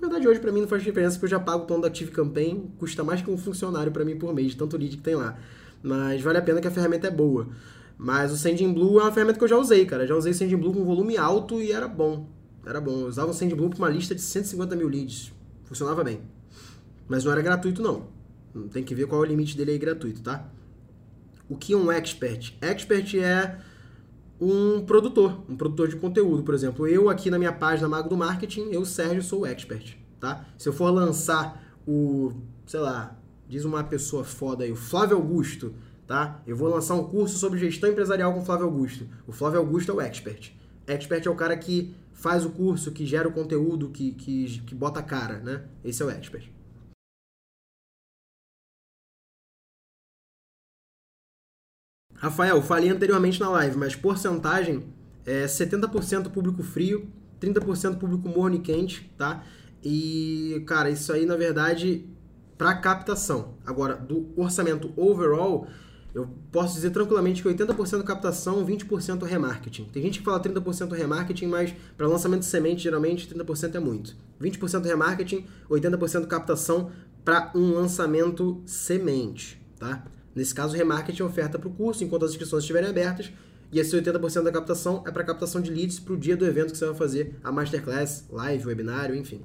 [0.00, 1.88] na verdade hoje para mim não faz diferença porque eu já pago o plano da
[1.88, 5.16] Active Campaign, custa mais que um funcionário para mim por mês, tanto lead que tem
[5.16, 5.36] lá.
[5.82, 7.48] Mas vale a pena que a ferramenta é boa.
[7.98, 10.06] Mas o Sendinblue é uma ferramenta que eu já usei, cara.
[10.06, 12.35] Já usei o Sendinblue com volume alto e era bom.
[12.66, 13.00] Era bom.
[13.00, 15.32] Eu usava o Sendinblue para uma lista de 150 mil leads.
[15.64, 16.20] Funcionava bem.
[17.08, 18.08] Mas não era gratuito, não.
[18.72, 20.48] Tem que ver qual é o limite dele aí gratuito, tá?
[21.48, 22.56] O que é um expert?
[22.60, 23.58] Expert é
[24.40, 26.86] um produtor, um produtor de conteúdo, por exemplo.
[26.88, 30.44] Eu aqui na minha página Mago do Marketing, eu, Sérgio, sou o expert, tá?
[30.58, 32.32] Se eu for lançar o,
[32.66, 33.16] sei lá,
[33.48, 35.74] diz uma pessoa foda aí, o Flávio Augusto,
[36.06, 36.42] tá?
[36.46, 39.06] Eu vou lançar um curso sobre gestão empresarial com o Flávio Augusto.
[39.26, 40.52] O Flávio Augusto é o expert.
[40.86, 44.74] Expert é o cara que faz o curso, que gera o conteúdo, que, que, que
[44.74, 45.68] bota a cara, né?
[45.84, 46.50] Esse é o expert.
[52.14, 54.82] Rafael, falei anteriormente na live, mas porcentagem
[55.26, 59.44] é 70% público frio, 30% público morno e quente, tá?
[59.84, 62.08] E, cara, isso aí, na verdade,
[62.56, 63.58] para captação.
[63.66, 65.68] Agora, do orçamento overall,
[66.16, 69.84] eu posso dizer tranquilamente que 80% captação, 20% remarketing.
[69.92, 74.16] Tem gente que fala 30% remarketing, mas para lançamento de semente, geralmente 30% é muito.
[74.40, 76.90] 20% remarketing, 80% captação
[77.22, 80.06] para um lançamento semente, tá?
[80.34, 83.30] Nesse caso, remarketing é oferta para o curso enquanto as inscrições estiverem abertas.
[83.70, 86.72] E esse 80% da captação é para captação de leads para o dia do evento
[86.72, 89.42] que você vai fazer, a masterclass, live, webinário, enfim.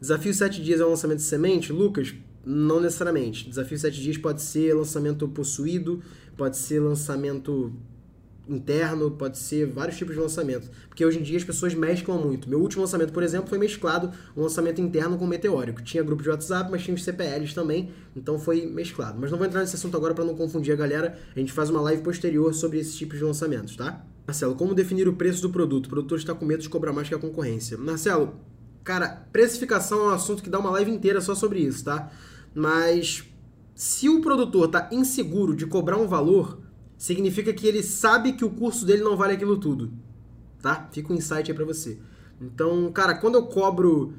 [0.00, 1.72] Desafio 7 dias é o lançamento de semente?
[1.72, 2.14] Lucas,
[2.46, 3.48] não necessariamente.
[3.48, 6.00] Desafio 7 dias pode ser lançamento possuído,
[6.36, 7.72] pode ser lançamento
[8.48, 10.70] interno, pode ser vários tipos de lançamento.
[10.88, 12.48] Porque hoje em dia as pessoas mesclam muito.
[12.48, 15.82] Meu último lançamento, por exemplo, foi mesclado um lançamento interno com meteórico.
[15.82, 19.18] Tinha grupo de WhatsApp, mas tinha os CPLs também, então foi mesclado.
[19.20, 21.18] Mas não vou entrar nesse assunto agora para não confundir a galera.
[21.34, 24.04] A gente faz uma live posterior sobre esses tipos de lançamentos, tá?
[24.24, 25.86] Marcelo, como definir o preço do produto?
[25.86, 27.76] O produtor está com medo de cobrar mais que a concorrência.
[27.76, 28.34] Marcelo,
[28.84, 32.10] cara, precificação é um assunto que dá uma live inteira só sobre isso, tá?
[32.56, 33.22] Mas
[33.74, 36.58] se o produtor está inseguro de cobrar um valor,
[36.96, 39.92] significa que ele sabe que o curso dele não vale aquilo tudo,
[40.62, 40.88] tá?
[40.90, 41.98] Fica um insight aí pra você.
[42.40, 44.14] Então, cara, quando eu cobro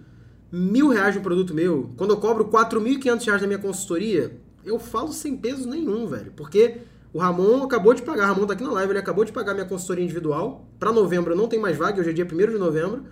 [0.52, 4.78] mil reais de um produto meu, quando eu cobro 4.500 reais da minha consultoria, eu
[4.78, 6.32] falo sem peso nenhum, velho.
[6.36, 6.82] Porque
[7.12, 9.56] o Ramon acabou de pagar, o Ramon tá aqui na live, ele acabou de pagar
[9.56, 10.70] minha consultoria individual.
[10.78, 13.04] Para novembro não tem mais vaga, hoje é dia 1 de novembro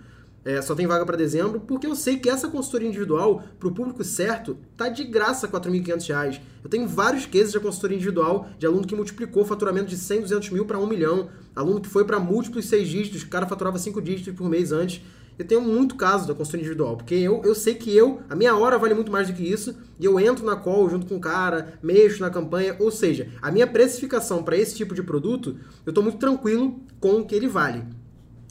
[0.46, 3.74] é, só tem vaga para dezembro, porque eu sei que essa consultoria individual, para o
[3.74, 6.40] público certo, tá de graça R$ 4.500.
[6.62, 10.20] Eu tenho vários cases de consultoria individual de aluno que multiplicou o faturamento de 100,
[10.20, 13.76] 200 mil para 1 milhão, aluno que foi para múltiplos seis dígitos, o cara faturava
[13.76, 15.02] 5 dígitos por mês antes.
[15.36, 18.56] Eu tenho muito caso da consultoria individual, porque eu, eu sei que eu, a minha
[18.56, 21.20] hora vale muito mais do que isso, e eu entro na call junto com o
[21.20, 25.90] cara, mexo na campanha, ou seja, a minha precificação para esse tipo de produto, eu
[25.90, 27.82] estou muito tranquilo com o que ele vale.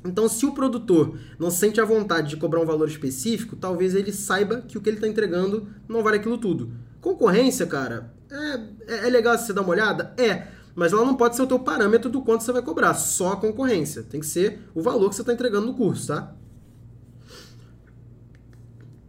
[0.05, 4.13] Então, se o produtor não sente a vontade de cobrar um valor específico, talvez ele
[4.13, 6.71] saiba que o que ele está entregando não vale aquilo tudo.
[7.01, 10.13] Concorrência, cara, é, é, é legal você dar uma olhada?
[10.17, 13.33] É, mas ela não pode ser o teu parâmetro do quanto você vai cobrar, só
[13.33, 14.03] a concorrência.
[14.03, 16.35] Tem que ser o valor que você está entregando no curso, tá?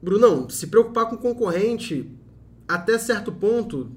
[0.02, 2.10] Brunão, se preocupar com concorrente
[2.68, 3.90] até certo ponto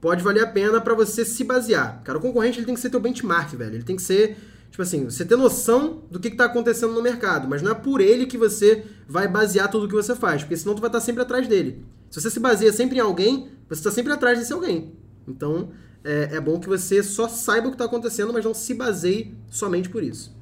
[0.00, 2.00] pode valer a pena para você se basear.
[2.04, 3.74] Cara, o concorrente ele tem que ser teu benchmark, velho.
[3.74, 4.36] Ele tem que ser
[4.76, 7.98] Tipo assim, você ter noção do que está acontecendo no mercado, mas não é por
[7.98, 11.00] ele que você vai basear tudo o que você faz, porque senão tu vai estar
[11.00, 11.82] sempre atrás dele.
[12.10, 14.92] Se você se baseia sempre em alguém, você está sempre atrás desse alguém.
[15.26, 15.70] Então,
[16.04, 19.34] é, é bom que você só saiba o que está acontecendo, mas não se baseie
[19.48, 20.36] somente por isso.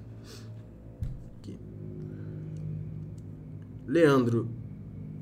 [1.38, 1.56] Aqui.
[3.86, 4.50] Leandro,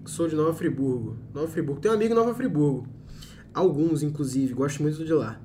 [0.07, 1.19] sou de Nova Friburgo.
[1.35, 1.83] Nova Friburgo.
[1.83, 2.89] Tenho um amigo em Nova Friburgo.
[3.53, 5.39] Alguns, inclusive, gosto muito de lá.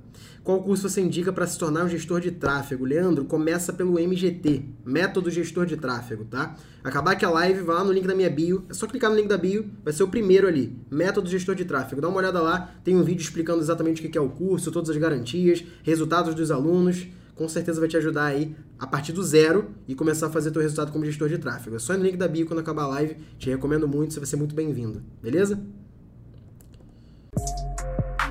[0.48, 2.86] Qual curso você indica para se tornar um gestor de tráfego?
[2.86, 6.56] Leandro, começa pelo MGT, Método Gestor de Tráfego, tá?
[6.82, 9.18] Acabar aqui a live, vai lá no link da minha bio, é só clicar no
[9.18, 12.00] link da bio, vai ser o primeiro ali, Método Gestor de Tráfego.
[12.00, 14.90] Dá uma olhada lá, tem um vídeo explicando exatamente o que é o curso, todas
[14.90, 19.72] as garantias, resultados dos alunos, com certeza vai te ajudar aí a partir do zero
[19.86, 21.76] e começar a fazer teu resultado como gestor de tráfego.
[21.76, 24.22] É só ir no link da bio quando acabar a live, te recomendo muito, você
[24.22, 25.62] vai ser muito bem-vindo, beleza?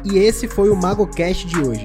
[0.08, 1.84] E esse foi o MagoCast de hoje.